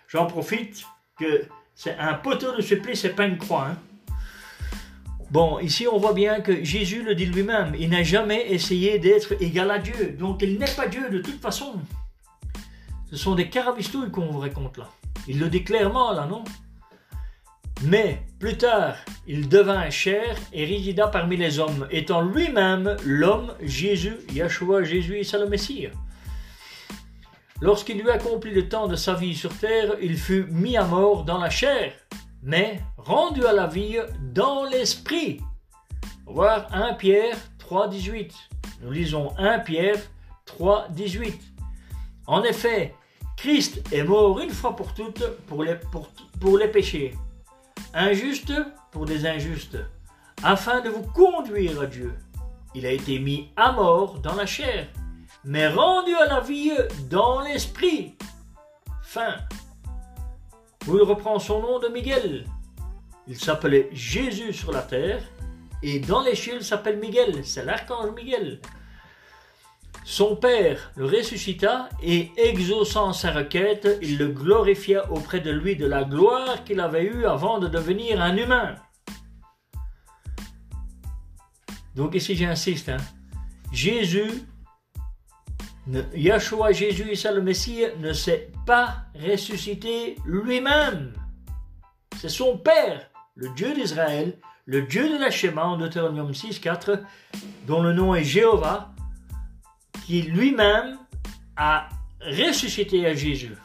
[0.07, 0.85] J'en profite
[1.19, 3.69] que c'est un poteau de supplice, c'est pas une croix.
[3.69, 3.79] Hein.
[5.35, 9.33] Bon, ici on voit bien que Jésus le dit lui-même, il n'a jamais essayé d'être
[9.43, 11.75] égal à Dieu, donc il n'est pas Dieu de toute façon.
[13.11, 14.89] Ce sont des carabistouilles qu'on vous raconte là.
[15.27, 16.45] Il le dit clairement là, non?
[17.83, 18.95] Mais plus tard,
[19.27, 25.37] il devint chair et résida parmi les hommes, étant lui-même l'homme Jésus, Yahshua, Jésus et
[25.37, 25.89] le Messie.
[27.61, 31.25] Lorsqu'il eut accompli le temps de sa vie sur terre, il fut mis à mort
[31.25, 31.93] dans la chair,
[32.45, 33.99] mais rendu à la vie
[34.33, 35.41] dans l'esprit.
[36.27, 38.33] Voir 1 Pierre 3, 18.
[38.83, 39.99] Nous lisons 1 Pierre
[40.45, 41.41] 3, 18.
[42.27, 42.95] En effet,
[43.37, 46.09] Christ est mort une fois pour toutes pour les, pour,
[46.41, 47.15] pour les péchés,
[47.93, 48.53] injuste
[48.93, 49.79] pour des injustes,
[50.43, 52.15] afin de vous conduire à Dieu.
[52.75, 54.87] Il a été mis à mort dans la chair
[55.45, 56.73] mais rendu à la vie
[57.11, 58.17] dans l'esprit.
[59.03, 59.37] Fin.
[60.87, 62.45] Il reprend son nom de Miguel.
[63.27, 65.23] Il s'appelait Jésus sur la terre,
[65.83, 68.61] et dans les cieux, il s'appelle Miguel, c'est l'archange Miguel.
[70.05, 75.87] Son père le ressuscita et, exaucant sa requête, il le glorifia auprès de lui de
[75.87, 78.75] la gloire qu'il avait eue avant de devenir un humain.
[81.95, 82.99] Donc ici j'insiste, hein.
[83.73, 84.43] Jésus
[86.15, 91.13] Yahshua Jésus, le Messie, ne s'est pas ressuscité lui-même.
[92.19, 97.03] C'est son Père, le Dieu d'Israël, le Dieu de la Shema en Deutéronome 6, 4,
[97.67, 98.93] dont le nom est Jéhovah,
[100.07, 100.99] qui lui-même
[101.57, 101.89] a
[102.21, 103.57] ressuscité à Jésus.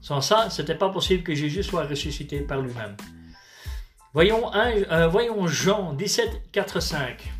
[0.00, 2.96] Sans ça, ce n'était pas possible que Jésus soit ressuscité par lui-même.
[4.12, 7.32] Voyons, euh, voyons Jean 17, 4, 5.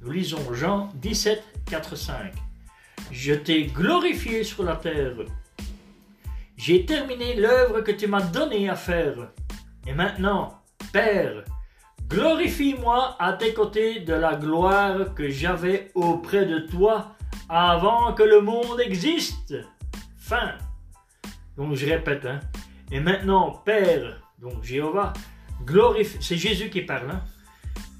[0.00, 2.32] Nous lisons Jean 17, 4, 5.
[3.12, 5.12] Je t'ai glorifié sur la terre.
[6.56, 9.32] J'ai terminé l'œuvre que tu m'as donnée à faire.
[9.86, 10.62] Et maintenant,
[10.94, 11.44] Père,
[12.08, 17.14] glorifie-moi à tes côtés de la gloire que j'avais auprès de toi
[17.50, 19.56] avant que le monde existe.
[20.16, 20.54] Fin.
[21.58, 22.40] Donc je répète, hein.
[22.90, 25.12] Et maintenant, Père, donc Jéhovah,
[25.66, 27.22] glorifie, c'est Jésus qui parle, hein.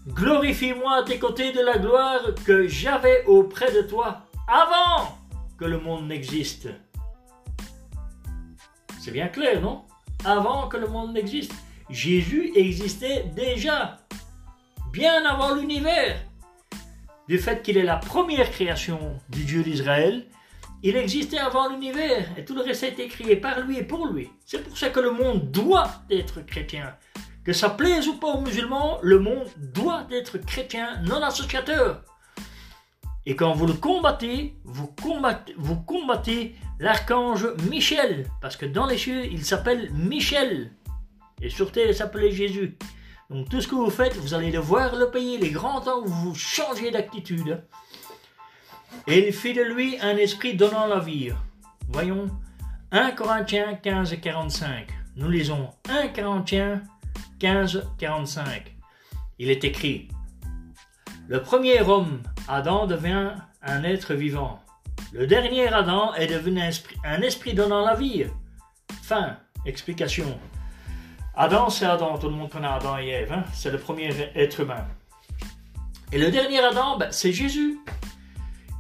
[0.09, 5.18] Glorifie-moi à tes côtés de la gloire que j'avais auprès de toi avant
[5.59, 6.68] que le monde n'existe.
[9.00, 9.85] C'est bien clair, non?
[10.24, 11.55] Avant que le monde n'existe.
[11.90, 13.98] Jésus existait déjà,
[14.92, 16.16] bien avant l'univers.
[17.28, 20.26] Du fait qu'il est la première création du Dieu d'Israël,
[20.83, 24.07] il existait avant l'univers et tout le reste a été créé par lui et pour
[24.07, 24.31] lui.
[24.44, 26.96] C'est pour ça que le monde doit être chrétien.
[27.44, 32.02] Que ça plaise ou pas aux musulmans, le monde doit être chrétien non associateur.
[33.24, 38.98] Et quand vous le combattez, vous combattez, vous combattez l'archange Michel, parce que dans les
[38.98, 40.72] cieux, il s'appelle Michel.
[41.40, 42.76] Et sur terre, il s'appelait Jésus.
[43.30, 46.08] Donc tout ce que vous faites, vous allez devoir le payer les grands temps où
[46.08, 47.64] vous changez d'attitude.
[49.06, 51.30] Et il fit de lui un esprit donnant la vie.
[51.88, 52.26] Voyons
[52.90, 54.88] 1 Corinthiens 15 45.
[55.16, 56.82] Nous lisons 1 Corinthiens
[57.38, 58.74] 15 45.
[59.38, 60.08] Il est écrit
[61.28, 63.32] Le premier homme, Adam, devient
[63.62, 64.61] un être vivant.
[65.12, 66.61] Le dernier Adam est devenu
[67.04, 68.24] un esprit, donnant la vie.
[69.02, 69.37] Fin.
[69.64, 70.38] Explication.
[71.37, 72.18] Adam, c'est Adam.
[72.18, 73.32] Tout le monde connaît Adam et Ève.
[73.32, 73.44] Hein?
[73.52, 74.85] C'est le premier être humain.
[76.12, 77.78] Et le dernier Adam, ben, c'est Jésus.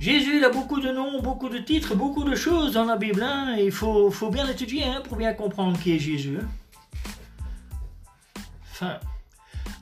[0.00, 3.22] Jésus, il a beaucoup de noms, beaucoup de titres, beaucoup de choses dans la Bible.
[3.22, 3.56] Hein.
[3.58, 6.38] Il faut, faut bien l'étudier hein, pour bien comprendre qui est Jésus.
[8.64, 8.98] Fin.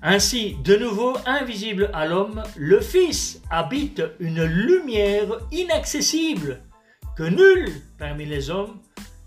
[0.02, 6.62] Ainsi, de nouveau invisible à l'homme, le Fils habite une lumière inaccessible
[7.18, 8.78] que nul parmi les hommes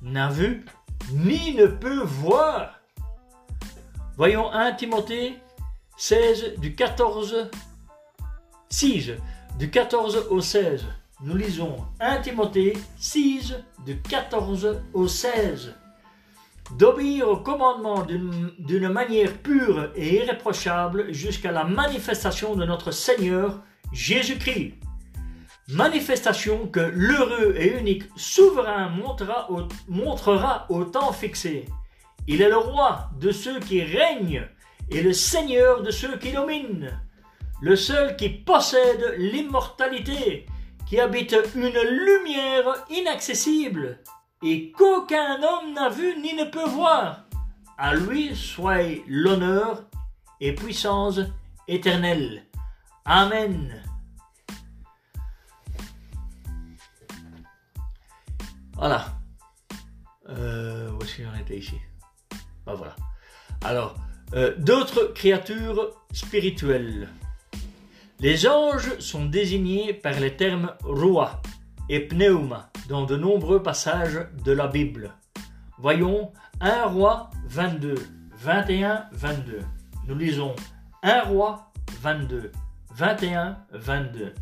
[0.01, 0.65] n'a vu
[1.11, 2.79] ni ne peut voir.
[4.17, 5.35] Voyons 1 Timothée
[5.97, 7.51] 16 du 14
[8.69, 9.11] 6
[9.59, 10.85] du 14 au 16.
[11.21, 13.53] Nous lisons 1 Timothée 6
[13.85, 15.75] du 14 au 16.
[16.71, 24.73] D'obéir au commandement d'une manière pure et irréprochable jusqu'à la manifestation de notre Seigneur Jésus-Christ.
[25.69, 31.65] Manifestation que l'heureux et unique souverain montrera au, montrera au temps fixé.
[32.27, 34.47] Il est le roi de ceux qui règnent
[34.89, 36.91] et le seigneur de ceux qui dominent
[37.63, 40.45] le seul qui possède l'immortalité,
[40.85, 43.99] qui habite une lumière inaccessible
[44.43, 47.25] et qu'aucun homme n'a vu ni ne peut voir.
[47.77, 49.83] À lui soit l'honneur
[50.39, 51.19] et puissance
[51.67, 52.45] éternelle.
[53.05, 53.81] Amen.
[58.73, 59.05] Voilà.
[60.29, 61.79] Euh, où est-ce qu'on était ici?
[62.65, 62.95] Ben voilà.
[63.63, 63.95] Alors,
[64.33, 67.09] euh, d'autres créatures spirituelles.
[68.19, 71.41] Les anges sont désignés par les termes roi
[71.89, 75.11] et pneuma dans de nombreux passages de la Bible.
[75.79, 77.95] Voyons 1 roi 22,
[78.37, 79.59] 21, 22.
[80.07, 80.55] Nous lisons
[81.03, 82.51] 1 roi 22,
[82.95, 84.33] 21, 22.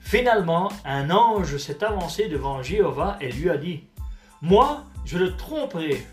[0.00, 3.84] Finalement, un ange s'est avancé devant Jéhovah et lui a dit
[4.42, 6.06] Moi, je le tromperai.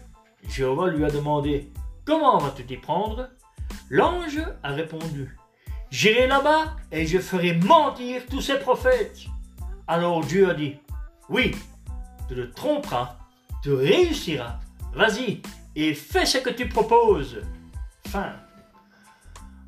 [0.47, 1.71] Jéhovah lui a demandé
[2.05, 3.29] Comment vas-tu t'y prendre?
[3.89, 5.37] L'ange a répondu
[5.89, 9.25] J'irai là-bas et je ferai mentir tous ces prophètes.
[9.93, 10.77] Alors Dieu a dit,
[11.27, 11.53] oui,
[12.29, 13.17] tu le tromperas,
[13.61, 14.57] tu réussiras.
[14.93, 15.41] Vas-y
[15.75, 17.41] et fais ce que tu proposes.
[18.07, 18.31] Fin.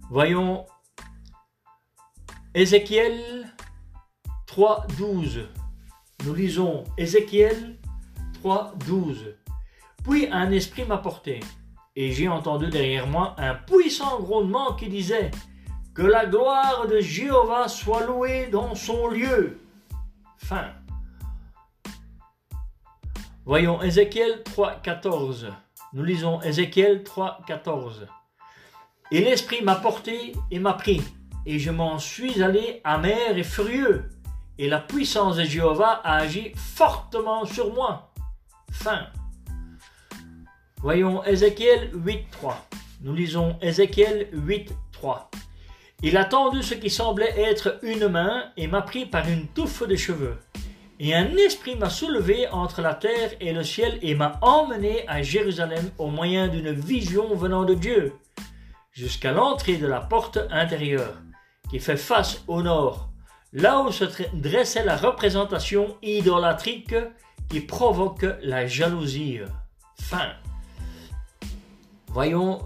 [0.09, 0.65] Voyons
[2.55, 3.53] Ézéchiel
[4.45, 5.49] 3, 12.
[6.23, 7.77] Nous lisons Ézéchiel
[8.35, 9.35] 3, 12.
[10.05, 11.41] Puis un esprit m'a porté,
[11.97, 15.31] et j'ai entendu derrière moi un puissant grondement qui disait
[15.93, 19.59] que la gloire de Jéhovah soit louée dans son lieu.
[20.43, 20.73] Fin.
[23.45, 25.47] Voyons Ézéchiel 3.14.
[25.93, 28.07] Nous lisons Ézéchiel 3.14.
[29.11, 31.01] Et l'Esprit m'a porté et m'a pris,
[31.45, 34.09] et je m'en suis allé amer et furieux,
[34.57, 38.11] et la puissance de Jéhovah a agi fortement sur moi.
[38.69, 39.07] Fin.
[40.81, 42.55] Voyons Ézéchiel 8.3.
[43.01, 45.21] Nous lisons Ézéchiel 8.3.
[46.05, 49.87] Il a tendu ce qui semblait être une main et m'a pris par une touffe
[49.87, 50.37] de cheveux.
[50.99, 55.21] Et un esprit m'a soulevé entre la terre et le ciel et m'a emmené à
[55.21, 58.13] Jérusalem au moyen d'une vision venant de Dieu.
[58.91, 61.15] jusqu'à l'entrée de la porte intérieure,
[61.71, 63.09] qui fait face au nord,
[63.53, 64.03] là où se
[64.35, 66.93] dressait la représentation idolatrique
[67.49, 69.39] qui provoque la jalousie.
[69.99, 70.33] Fin.
[72.09, 72.59] Voyons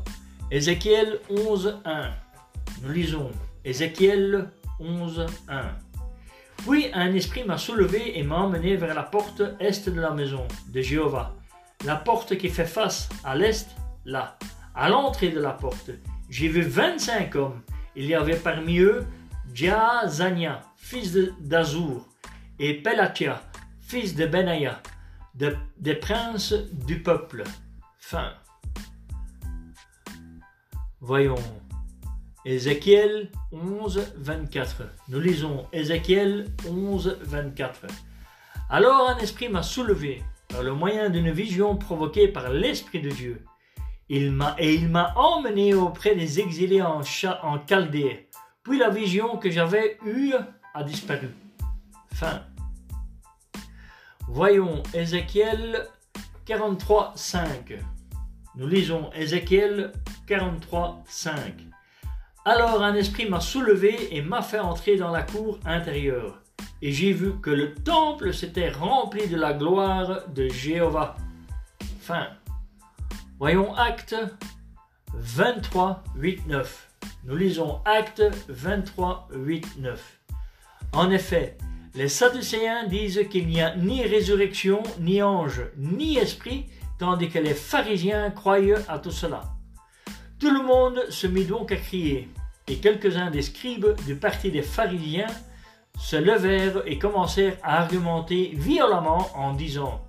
[0.52, 2.27] Ézéchiel 11.1.
[2.82, 3.32] Nous lisons
[3.66, 4.50] Ézéchiel
[4.80, 5.28] 11.1.
[6.68, 10.48] Puis un esprit m'a soulevé et m'a emmené vers la porte est de la maison
[10.70, 11.36] de Jéhovah.
[11.86, 13.68] La porte qui fait face à l'est,
[14.06, 14.38] là,
[14.76, 15.92] à l'entrée de la porte.
[16.30, 17.62] J'ai vu 25 hommes.
[17.96, 19.06] Il y avait parmi eux
[19.54, 22.06] Jaazania, fils d'Azur,
[22.60, 23.42] et Pelatia,
[23.80, 24.82] fils de Benaya,
[25.34, 27.44] des princes du peuple.
[28.00, 28.34] Fin.
[31.00, 31.36] Voyons.
[32.48, 34.84] Ézéchiel 11, 24.
[35.10, 37.88] Nous lisons Ézéchiel 11, 24.
[38.70, 43.44] Alors un esprit m'a soulevé par le moyen d'une vision provoquée par l'Esprit de Dieu.
[44.08, 47.02] Il m'a, et il m'a emmené auprès des exilés en,
[47.44, 48.30] en Chaldée.
[48.64, 50.32] Puis la vision que j'avais eue
[50.74, 51.28] a disparu.
[52.14, 52.44] Fin.
[54.30, 55.86] Voyons Ézéchiel
[56.46, 57.74] 43, 5.
[58.56, 59.92] Nous lisons Ézéchiel
[60.28, 61.68] 43, 5.
[62.50, 66.40] Alors un esprit m'a soulevé et m'a fait entrer dans la cour intérieure.
[66.82, 71.18] Et j'ai vu que le temple s'était rempli de la gloire de Jéhovah.
[72.00, 72.28] Fin.
[73.38, 74.16] Voyons Acte
[75.14, 76.90] 23, 8, 9.
[77.26, 80.20] Nous lisons Acte 23, 8, 9.
[80.94, 81.58] En effet,
[81.96, 86.68] les Sadducéens disent qu'il n'y a ni résurrection, ni ange, ni esprit,
[86.98, 89.42] tandis que les pharisiens croient à tout cela.
[90.40, 92.30] Tout le monde se mit donc à crier
[92.68, 95.28] et quelques-uns des scribes du parti des pharisiens
[96.00, 100.06] se levèrent et commencèrent à argumenter violemment en disant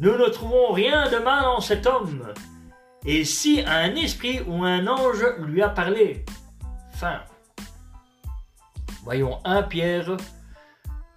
[0.00, 2.32] Nous ne trouvons rien de mal en cet homme.
[3.04, 6.24] Et si un esprit ou un ange lui a parlé
[6.92, 7.20] Fin.
[9.04, 10.16] Voyons 1 Pierre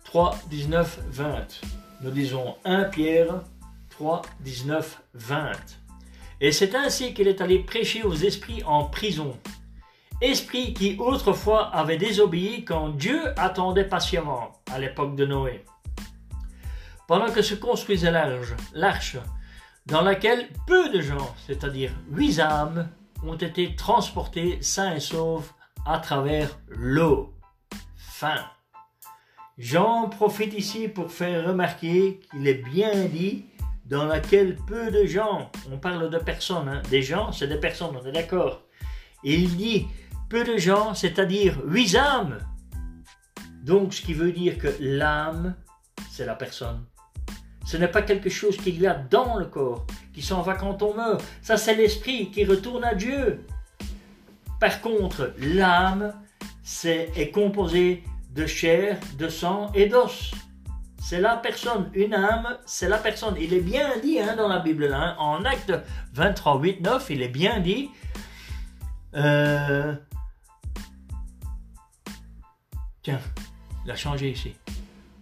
[0.05, 1.61] 3, 19, 20.
[2.01, 3.43] Nous disons 1 Pierre
[3.91, 5.51] 3, 19, 20.
[6.41, 9.37] Et c'est ainsi qu'il est allé prêcher aux esprits en prison
[10.21, 15.63] esprit qui autrefois avait désobéi quand Dieu attendait patiemment à l'époque de Noé.
[17.07, 18.11] Pendant que se construisait
[18.73, 19.17] l'arche,
[19.85, 22.89] dans laquelle peu de gens, c'est-à-dire huit âmes,
[23.23, 25.53] ont été transportés sains et saufs
[25.85, 27.33] à travers l'eau.
[27.95, 28.43] Fin.
[29.57, 33.45] Jean profite ici pour faire remarquer qu'il est bien dit
[33.85, 37.95] dans laquelle peu de gens, on parle de personnes, hein, des gens, c'est des personnes,
[37.95, 38.63] on est d'accord.
[39.23, 39.87] Il dit
[40.35, 42.39] peu de gens, c'est-à-dire huit âmes.
[43.63, 45.55] Donc, ce qui veut dire que l'âme,
[46.11, 46.83] c'est la personne.
[47.65, 50.83] Ce n'est pas quelque chose qu'il y a dans le corps, qui s'en va quand
[50.83, 51.23] on meurt.
[51.41, 53.45] Ça, c'est l'esprit qui retourne à Dieu.
[54.59, 56.13] Par contre, l'âme
[56.63, 57.31] c'est, est
[58.33, 60.31] de chair, de sang et d'os.
[61.01, 61.89] C'est la personne.
[61.93, 63.35] Une âme, c'est la personne.
[63.39, 65.71] Il est bien dit hein, dans la Bible, hein, en acte
[66.11, 67.89] 23, 8, 9, il est bien dit.
[69.15, 69.95] Euh,
[73.05, 73.19] Tiens,
[73.85, 74.55] il a changé ici.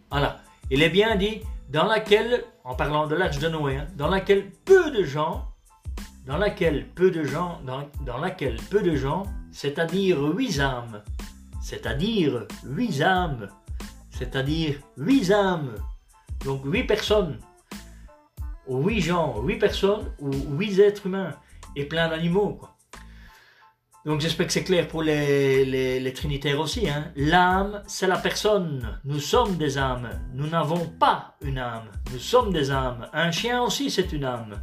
[0.10, 0.40] Voilà.
[0.72, 4.52] Il est bien dit dans laquelle, en parlant de l'arche de Noé, hein, dans laquelle
[4.64, 5.50] peu de gens,
[6.26, 11.04] dans laquelle peu de gens, dans, dans laquelle peu de gens, c'est-à-dire huit âmes,
[11.62, 13.50] c'est-à-dire huit âmes,
[14.12, 15.76] c'est-à-dire huit âmes,
[16.46, 17.38] donc huit personnes,
[18.66, 21.36] huit gens, huit personnes, ou huit êtres humains,
[21.76, 22.62] et plein d'animaux.
[24.06, 25.64] Donc j'espère que c'est clair pour les,
[26.00, 26.90] les, trinitaires aussi.
[26.90, 27.12] Hein.
[27.16, 29.00] L'âme, c'est la personne.
[29.06, 30.10] Nous sommes des âmes.
[30.34, 31.90] Nous n'avons pas une âme.
[32.12, 33.08] Nous sommes des âmes.
[33.14, 34.62] Un chien aussi, c'est une âme.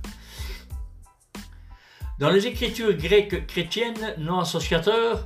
[2.18, 5.24] Dans les écritures grecques chrétiennes non associateurs,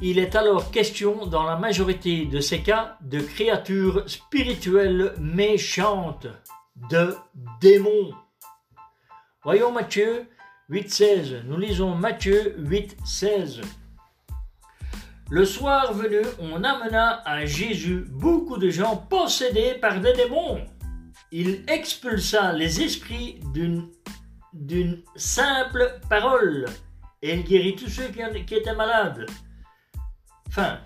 [0.00, 6.28] il est alors question, dans la majorité de ces cas, de créatures spirituelles méchantes,
[6.90, 7.16] de
[7.60, 8.12] démons.
[9.42, 10.28] Voyons Matthieu
[10.72, 11.42] 8.16.
[11.44, 13.60] Nous lisons Matthieu 8.16.
[15.28, 20.64] Le soir venu, on amena à Jésus beaucoup de gens possédés par des démons.
[21.30, 26.64] Il expulsa les esprits d'une, simple parole
[27.20, 29.26] et il guérit tous ceux qui, étaient malades.
[30.48, 30.78] Enfin,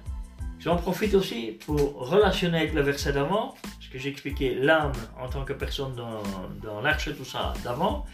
[0.58, 5.44] j'en profite aussi pour relationner avec le verset d'avant, parce que j'expliquais l'âme en tant
[5.44, 6.22] que personne dans,
[6.60, 8.04] dans l'arche, tout ça d'avant.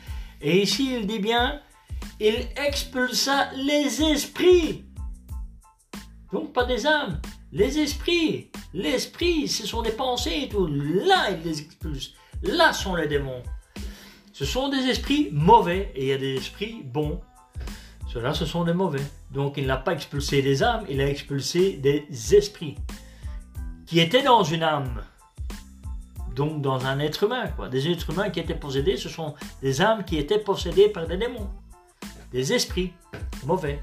[0.43, 1.61] Et ici, il dit bien,
[2.21, 4.85] il expulsa les esprits.
[6.33, 7.21] Donc pas des âmes,
[7.53, 8.51] les esprits.
[8.75, 10.67] L'esprit, ce sont des pensées et tout.
[10.67, 12.15] Là, il les expulse.
[12.43, 13.43] Là sont les démons.
[14.33, 17.21] Ce sont des esprits mauvais et il y a des esprits bons.
[18.13, 19.03] Ceux-là, ce sont des mauvais.
[19.31, 22.77] Donc il n'a pas expulsé des âmes, il a expulsé des esprits
[23.87, 25.03] qui étaient dans une âme.
[26.35, 27.49] Donc dans un être humain.
[27.49, 27.69] Quoi.
[27.69, 31.17] Des êtres humains qui étaient possédés, ce sont des âmes qui étaient possédées par des
[31.17, 31.51] démons.
[32.33, 32.93] Des esprits
[33.45, 33.81] mauvais.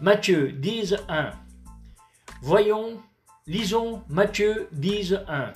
[0.00, 1.30] Matthieu 10, 1.
[2.42, 3.00] Voyons,
[3.46, 5.52] lisons Matthieu 10, 1.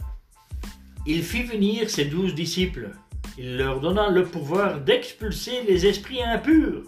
[1.06, 2.90] Il fit venir ses douze disciples.
[3.38, 6.82] Il leur donna le pouvoir d'expulser les esprits impurs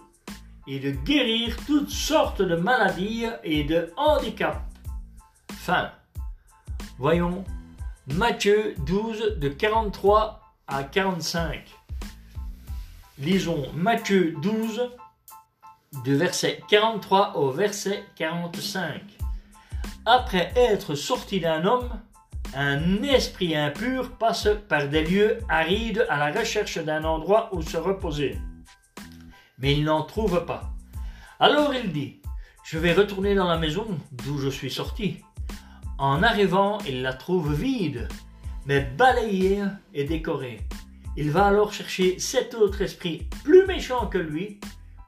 [0.66, 4.60] et de guérir toutes sortes de maladies et de handicaps.
[5.50, 5.90] Fin.
[6.98, 7.44] Voyons
[8.08, 11.62] Matthieu 12 de 43 à 45.
[13.20, 14.90] Lisons Matthieu 12
[16.02, 19.02] du verset 43 au verset 45.
[20.04, 21.90] Après être sorti d'un homme,
[22.56, 27.76] un esprit impur passe par des lieux arides à la recherche d'un endroit où se
[27.76, 28.36] reposer.
[29.58, 30.72] Mais il n'en trouve pas.
[31.38, 32.20] Alors il dit,
[32.64, 35.22] je vais retourner dans la maison d'où je suis sorti.
[36.02, 38.08] En arrivant, il la trouve vide,
[38.66, 39.62] mais balayée
[39.94, 40.58] et décorée.
[41.16, 44.58] Il va alors chercher sept autres esprits plus méchants que lui,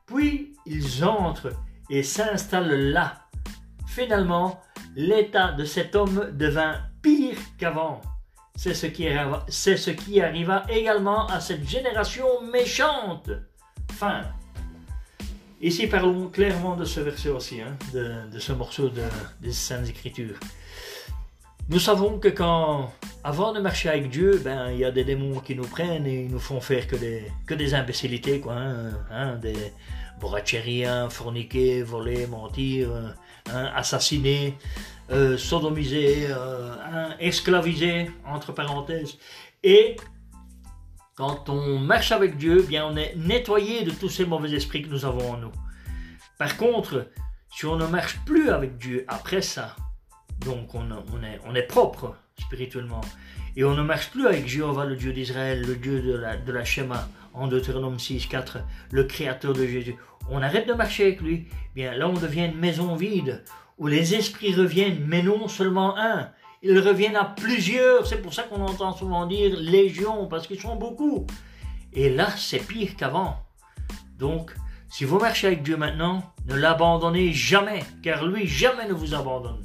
[0.06, 1.50] puis ils entrent
[1.90, 3.26] et s'installent là.
[3.88, 4.62] Finalement,
[4.94, 8.00] l'état de cet homme devint pire qu'avant.
[8.54, 13.32] C'est ce, qui arriva, c'est ce qui arriva également à cette génération méchante.
[13.94, 14.22] Fin.
[15.60, 19.02] Ici, parlons clairement de ce verset aussi, hein, de, ce morceau de,
[19.40, 20.38] des Saintes Écritures.
[21.70, 22.92] Nous savons que quand,
[23.24, 26.24] avant de marcher avec Dieu, ben, il y a des démons qui nous prennent et
[26.24, 29.56] ils nous font faire que des, que des imbécilités, quoi, hein, hein des
[30.20, 32.90] borracheries, forniquer, voler, mentir,
[33.50, 34.58] hein, assassiner,
[35.10, 39.16] euh, sodomiser, euh, esclaviser, entre parenthèses.
[39.62, 39.96] Et
[41.14, 44.90] quand on marche avec Dieu, bien on est nettoyé de tous ces mauvais esprits que
[44.90, 45.52] nous avons en nous.
[46.38, 47.08] Par contre,
[47.50, 49.76] si on ne marche plus avec Dieu après ça,
[50.40, 53.00] donc on, est, propre spirituellement,
[53.56, 56.52] et on ne marche plus avec Jéhovah, le Dieu d'Israël, le Dieu de la, de
[56.52, 58.58] la Shema, en Deutéronome 6, 4,
[58.90, 59.96] le Créateur de Jésus,
[60.30, 63.44] on arrête de marcher avec lui, bien là on devient une maison vide,
[63.78, 66.30] où les esprits reviennent, mais non seulement un,
[66.64, 68.06] ils reviennent à plusieurs.
[68.06, 71.26] C'est pour ça qu'on entend souvent dire légion, parce qu'ils sont beaucoup.
[71.92, 73.36] Et là, c'est pire qu'avant.
[74.18, 74.54] Donc,
[74.88, 79.62] si vous marchez avec Dieu maintenant, ne l'abandonnez jamais, car lui jamais ne vous abandonne.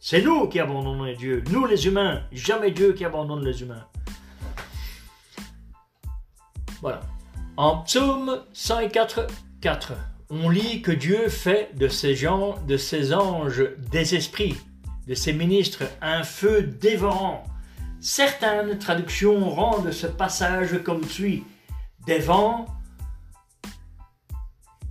[0.00, 3.86] C'est nous qui abandonnons Dieu, nous les humains, jamais Dieu qui abandonne les humains.
[6.80, 7.00] Voilà.
[7.56, 9.26] En psaume 104,
[9.60, 9.92] 4,
[10.30, 14.56] on lit que Dieu fait de ces gens, de ces anges, des esprits
[15.08, 17.42] de ses ministres un feu dévorant.
[17.98, 21.44] Certaines traductions rendent ce passage comme suit.
[22.06, 22.66] Des vents,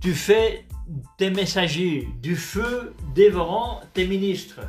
[0.00, 0.66] tu fais
[1.16, 4.60] tes messagers, du feu dévorant tes ministres.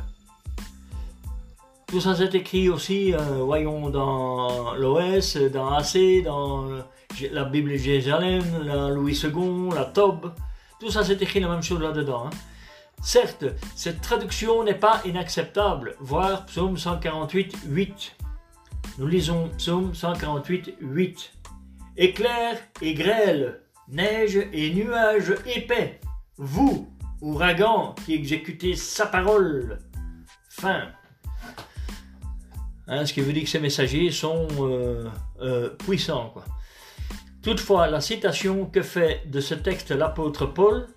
[1.90, 6.68] Tout ça c'est écrit aussi, euh, voyons, dans l'OS, dans AC, dans
[7.32, 10.32] la Bible Jérusalem, la Louis II, la Tob.
[10.78, 12.26] Tout ça c'est écrit la même chose là-dedans.
[12.26, 12.30] Hein.
[13.02, 18.16] Certes, cette traduction n'est pas inacceptable, voir Psaume 148, 8.
[18.98, 21.32] Nous lisons Psaume 148, 8.
[21.96, 26.00] Éclair et grêle, neige et nuages épais,
[26.36, 26.88] vous,
[27.20, 29.80] ouragan qui exécutez sa parole.
[30.48, 30.92] Fin.
[32.92, 35.04] Hein, ce qui veut dire que ces messagers sont euh,
[35.40, 36.34] euh, puissants.
[37.40, 40.88] Toutefois, la citation que fait de ce texte l'apôtre Paul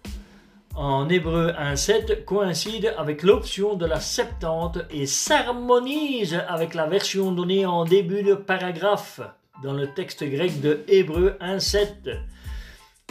[0.76, 7.68] en hébreu 1.7 coïncide avec l'option de la Septante et s'harmonise avec la version donnée
[7.68, 9.22] en début de paragraphe
[9.62, 12.18] dans le texte grec de Hébreu 1.7.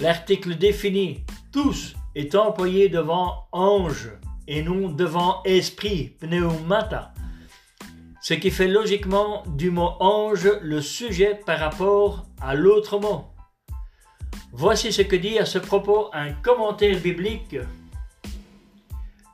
[0.01, 4.11] L'article défini tous est employé devant ange
[4.49, 7.12] et non devant esprit, pneumata,
[8.23, 13.25] ce qui fait logiquement du mot ange le sujet par rapport à l'autre mot.
[14.53, 17.57] Voici ce que dit à ce propos un commentaire biblique.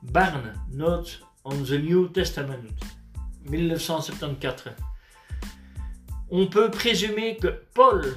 [0.03, 2.65] Barnes, Notes on the New Testament,
[3.45, 4.75] 1974.
[6.31, 8.17] On peut présumer que Paul,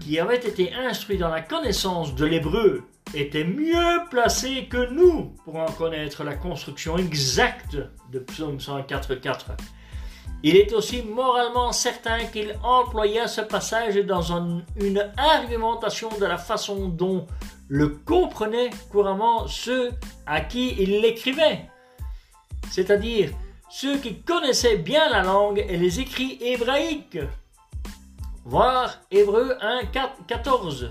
[0.00, 5.56] qui avait été instruit dans la connaissance de l'hébreu, était mieux placé que nous pour
[5.56, 7.76] en connaître la construction exacte
[8.10, 9.56] de Psaume 104.4.
[10.42, 14.22] Il est aussi moralement certain qu'il employa ce passage dans
[14.76, 17.26] une argumentation de la façon dont
[17.68, 19.90] le comprenaient couramment ceux
[20.26, 21.68] à qui il l'écrivait,
[22.70, 23.30] c'est-à-dire
[23.68, 27.18] ceux qui connaissaient bien la langue et les écrits hébraïques.
[28.44, 29.82] Voir Hébreu 1,
[30.26, 30.90] 14.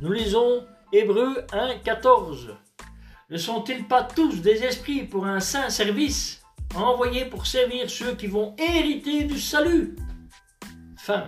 [0.00, 2.56] Nous lisons Hébreux 1, 14.
[3.30, 6.41] Ne sont-ils pas tous des esprits pour un saint service,
[6.76, 9.96] envoyés pour servir ceux qui vont hériter du salut
[10.96, 11.26] Fin.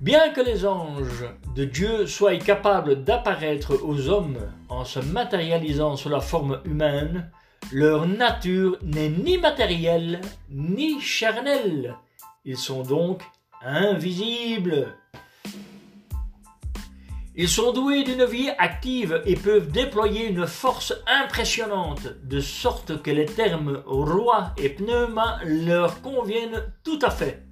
[0.00, 4.38] Bien que les anges de Dieu soient capables d'apparaître aux hommes
[4.68, 7.30] en se matérialisant sous la forme humaine,
[7.72, 11.96] leur nature n'est ni matérielle ni charnelle.
[12.44, 13.22] Ils sont donc
[13.60, 14.94] invisibles.
[17.40, 23.12] Ils sont doués d'une vie active et peuvent déployer une force impressionnante, de sorte que
[23.12, 27.44] les termes roi et pneuma leur conviennent tout à fait.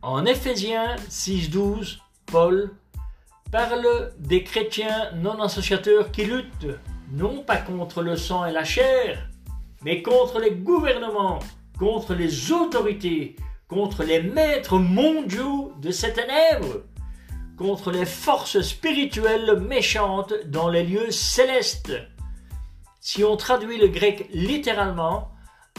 [0.00, 2.70] En Éphésiens 6.12, Paul
[3.52, 6.78] parle des chrétiens non associateurs qui luttent
[7.12, 9.28] non pas contre le sang et la chair,
[9.82, 11.40] mais contre les gouvernements,
[11.78, 13.36] contre les autorités,
[13.68, 16.84] contre les maîtres mondiaux de ces ténèbres,
[17.56, 21.92] contre les forces spirituelles méchantes dans les lieux célestes.
[23.00, 25.30] Si on traduit le grec littéralement,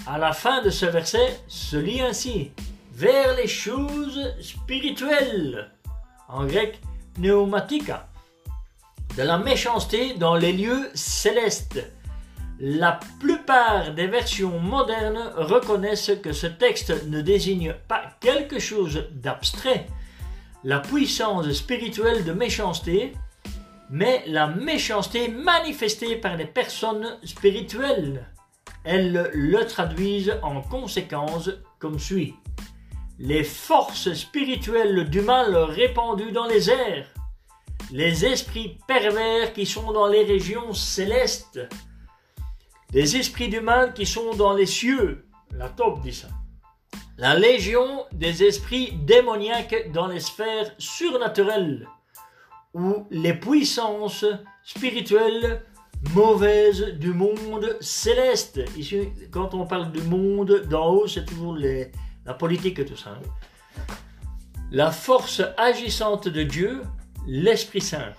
[0.06, 2.52] à la fin de ce verset se lit ainsi
[2.94, 5.72] vers les choses spirituelles,
[6.30, 6.82] en grec
[7.14, 8.08] pneumatika,
[9.16, 11.84] de la méchanceté dans les lieux célestes.
[12.60, 19.88] La plupart des versions modernes reconnaissent que ce texte ne désigne pas quelque chose d'abstrait,
[20.64, 23.14] la puissance spirituelle de méchanceté,
[23.90, 28.28] mais la méchanceté manifestée par les personnes spirituelles.
[28.84, 31.50] Elles le traduisent en conséquence
[31.80, 32.36] comme suit.
[33.20, 37.08] Les forces spirituelles du mal répandues dans les airs,
[37.92, 41.60] les esprits pervers qui sont dans les régions célestes,
[42.94, 46.28] les esprits du mal qui sont dans les cieux, la top dit ça,
[47.18, 51.88] la légion des esprits démoniaques dans les sphères surnaturelles,
[52.74, 54.26] ou les puissances
[54.64, 55.64] spirituelles
[56.14, 58.62] mauvaises du monde céleste.
[58.78, 63.18] Ici, quand on parle du monde d'en haut, c'est toujours la politique et tout ça.
[64.70, 66.84] La force agissante de Dieu,
[67.26, 68.14] l'Esprit Saint.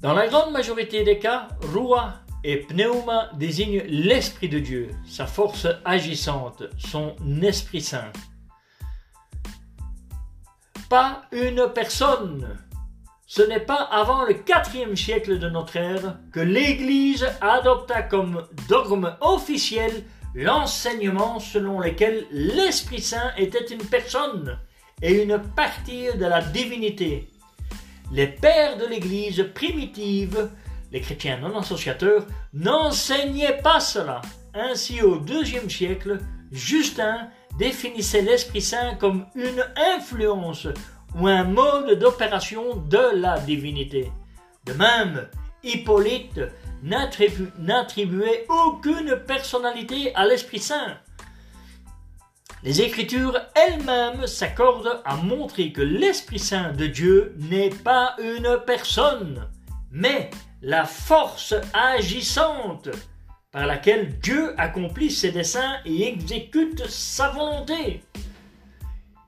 [0.00, 2.14] Dans la grande majorité des cas, Rua
[2.44, 8.12] et Pneuma désignent l'Esprit de Dieu, sa force agissante, son Esprit Saint.
[10.88, 12.58] Pas une personne.
[13.26, 19.14] Ce n'est pas avant le IVe siècle de notre ère que l'Église adopta comme dogme
[19.20, 24.58] officiel l'enseignement selon lequel l'Esprit Saint était une personne
[25.02, 27.28] et une partie de la divinité.
[28.12, 30.48] Les pères de l'Église primitive,
[30.92, 34.20] les chrétiens non associateurs, n'enseignaient pas cela.
[34.54, 36.18] Ainsi, au deuxième siècle,
[36.50, 37.28] Justin
[37.58, 39.64] définissait l'Esprit Saint comme une
[39.96, 40.66] influence
[41.14, 44.10] ou un mode d'opération de la divinité.
[44.64, 45.28] De même,
[45.62, 46.40] Hippolyte
[46.82, 50.98] n'attribuait aucune personnalité à l'Esprit Saint.
[52.62, 59.48] Les Écritures elles-mêmes s'accordent à montrer que l'Esprit Saint de Dieu n'est pas une personne,
[59.92, 60.30] mais
[60.62, 62.88] la force agissante
[63.50, 68.02] par laquelle Dieu accomplit ses desseins et exécute sa volonté.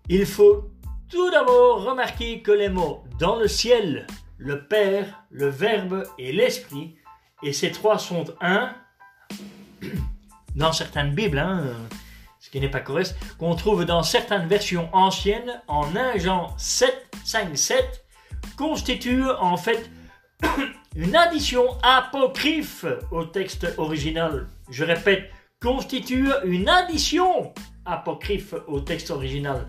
[0.09, 0.71] Il faut
[1.09, 4.07] tout d'abord remarquer que les mots dans le ciel,
[4.39, 6.97] le Père, le Verbe et l'Esprit
[7.43, 8.75] et ces trois sont un,
[10.55, 11.65] dans certaines Bibles, hein,
[12.39, 17.15] ce qui n'est pas correct, qu'on trouve dans certaines versions anciennes, en 1 Jean 7,
[17.25, 18.05] 5, 7,
[18.57, 19.91] constitue en fait
[20.97, 24.49] une addition apocryphe au texte original.
[24.71, 25.31] Je répète,
[25.61, 27.53] constitue une addition
[27.85, 29.67] apocryphe au texte original.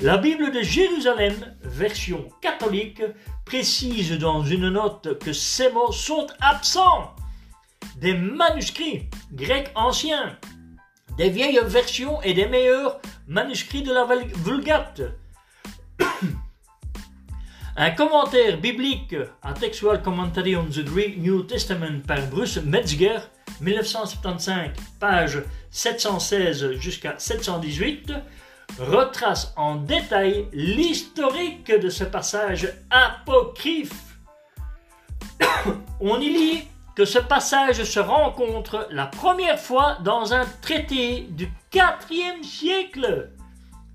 [0.00, 3.02] La Bible de Jérusalem, version catholique,
[3.44, 7.14] précise dans une note que ces mots sont absents
[7.96, 10.36] des manuscrits grecs anciens,
[11.16, 14.06] des vieilles versions et des meilleurs manuscrits de la
[14.44, 15.02] Vulgate.
[17.76, 23.18] Un commentaire biblique, un textual commentary on the Greek New Testament par Bruce Metzger,
[23.62, 28.12] 1975, page 716 jusqu'à 718,
[28.78, 34.18] retrace en détail l'historique de ce passage apocryphe.
[36.00, 36.64] On y lit
[36.94, 43.30] que ce passage se rencontre la première fois dans un traité du IVe siècle,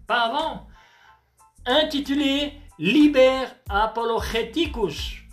[0.07, 0.67] pas avant,
[1.67, 5.23] intitulé Liber Apologeticus,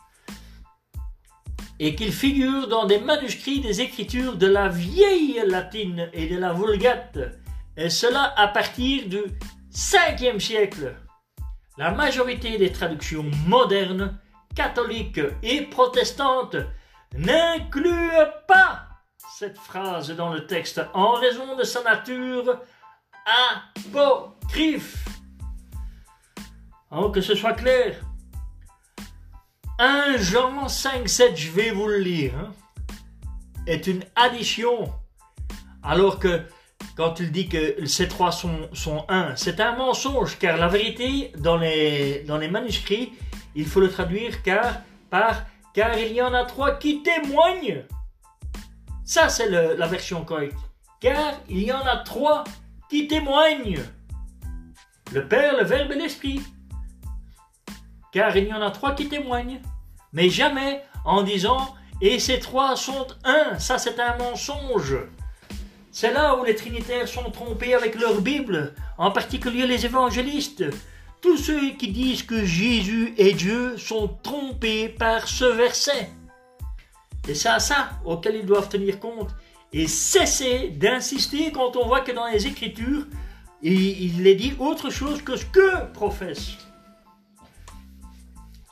[1.78, 6.54] et qu'il figure dans des manuscrits des écritures de la vieille latine et de la
[6.54, 7.18] vulgate,
[7.76, 9.22] et cela à partir du
[9.70, 10.96] 5e siècle.
[11.76, 14.18] la majorité des traductions modernes,
[14.54, 16.56] catholiques et protestantes
[17.14, 18.86] n'incluent pas
[19.36, 22.58] cette phrase dans le texte en raison de sa nature
[23.76, 25.13] apocryphe.
[27.12, 27.96] Que ce soit clair.
[29.78, 32.52] 1 Jean 5, 7, je vais vous le lire, hein,
[33.66, 34.92] est une addition.
[35.82, 36.42] Alors que
[36.96, 41.32] quand il dit que ces trois sont, sont un, c'est un mensonge, car la vérité,
[41.36, 43.12] dans les, dans les manuscrits,
[43.56, 44.80] il faut le traduire car,
[45.10, 45.42] par
[45.74, 47.82] car il y en a trois qui témoignent.
[49.04, 50.58] Ça, c'est la version correcte.
[51.00, 52.44] Car il y en a trois
[52.88, 53.82] qui témoignent.
[55.12, 56.40] Le Père, le Verbe et l'Esprit.
[58.14, 59.60] Car il y en a trois qui témoignent.
[60.12, 63.58] Mais jamais en disant et ces trois sont un.
[63.58, 64.96] Ça, c'est un mensonge.
[65.90, 70.64] C'est là où les trinitaires sont trompés avec leur Bible, en particulier les évangélistes.
[71.20, 76.10] Tous ceux qui disent que Jésus est Dieu sont trompés par ce verset.
[77.28, 79.30] Et c'est ça auquel ils doivent tenir compte
[79.72, 83.06] et cesser d'insister quand on voit que dans les Écritures,
[83.62, 86.58] il, est dit autre chose que ce que professe.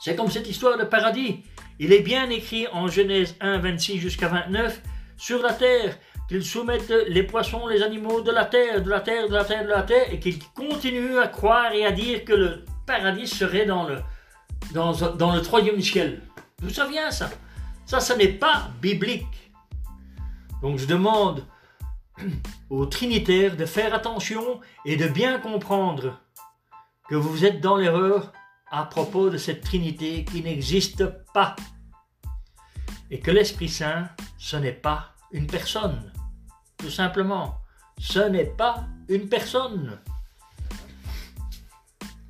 [0.03, 1.45] C'est comme cette histoire de paradis.
[1.79, 4.81] Il est bien écrit en Genèse 1, 26 jusqu'à 29,
[5.15, 5.97] sur la terre,
[6.27, 9.63] qu'ils soumettent les poissons, les animaux de la terre, de la terre, de la terre,
[9.63, 13.65] de la terre, et qu'ils continuent à croire et à dire que le paradis serait
[13.65, 13.99] dans le,
[14.73, 16.21] dans, troisième ciel.
[16.61, 17.29] D'où ça vient ça?
[17.85, 19.53] Ça, ça n'est pas biblique.
[20.61, 21.45] Donc je demande
[22.69, 26.19] aux Trinitaires de faire attention et de bien comprendre
[27.07, 28.33] que vous êtes dans l'erreur
[28.73, 31.55] à propos de cette Trinité qui n'existe pas.
[33.11, 34.09] Et que l'Esprit Saint,
[34.39, 36.11] ce n'est pas une personne.
[36.77, 37.59] Tout simplement,
[37.99, 39.99] ce n'est pas une personne.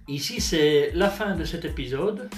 [0.10, 2.30] Ici, c'est la fin de cet épisode.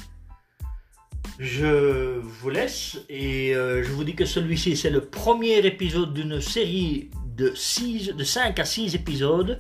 [1.40, 6.42] Je vous laisse et euh, je vous dis que celui-ci, c'est le premier épisode d'une
[6.42, 7.56] série de,
[8.14, 9.60] de 5 à 6 épisodes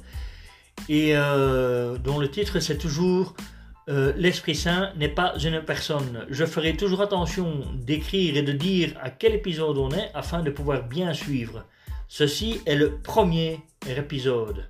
[0.87, 3.35] et euh, dont le titre, c'est toujours
[3.87, 6.25] euh, l'Esprit Saint n'est pas une personne.
[6.29, 10.49] Je ferai toujours attention d'écrire et de dire à quel épisode on est afin de
[10.49, 11.65] pouvoir bien suivre.
[12.07, 14.69] Ceci est le premier épisode.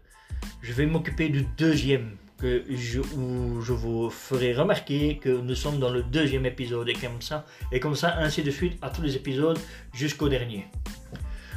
[0.62, 5.80] Je vais m'occuper du deuxième que je, où je vous ferai remarquer que nous sommes
[5.80, 9.02] dans le deuxième épisode et comme ça, et comme ça, ainsi de suite à tous
[9.02, 9.60] les épisodes
[9.94, 10.66] jusqu'au dernier.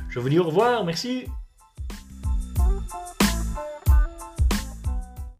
[0.09, 1.27] Je vous dis au revoir, merci.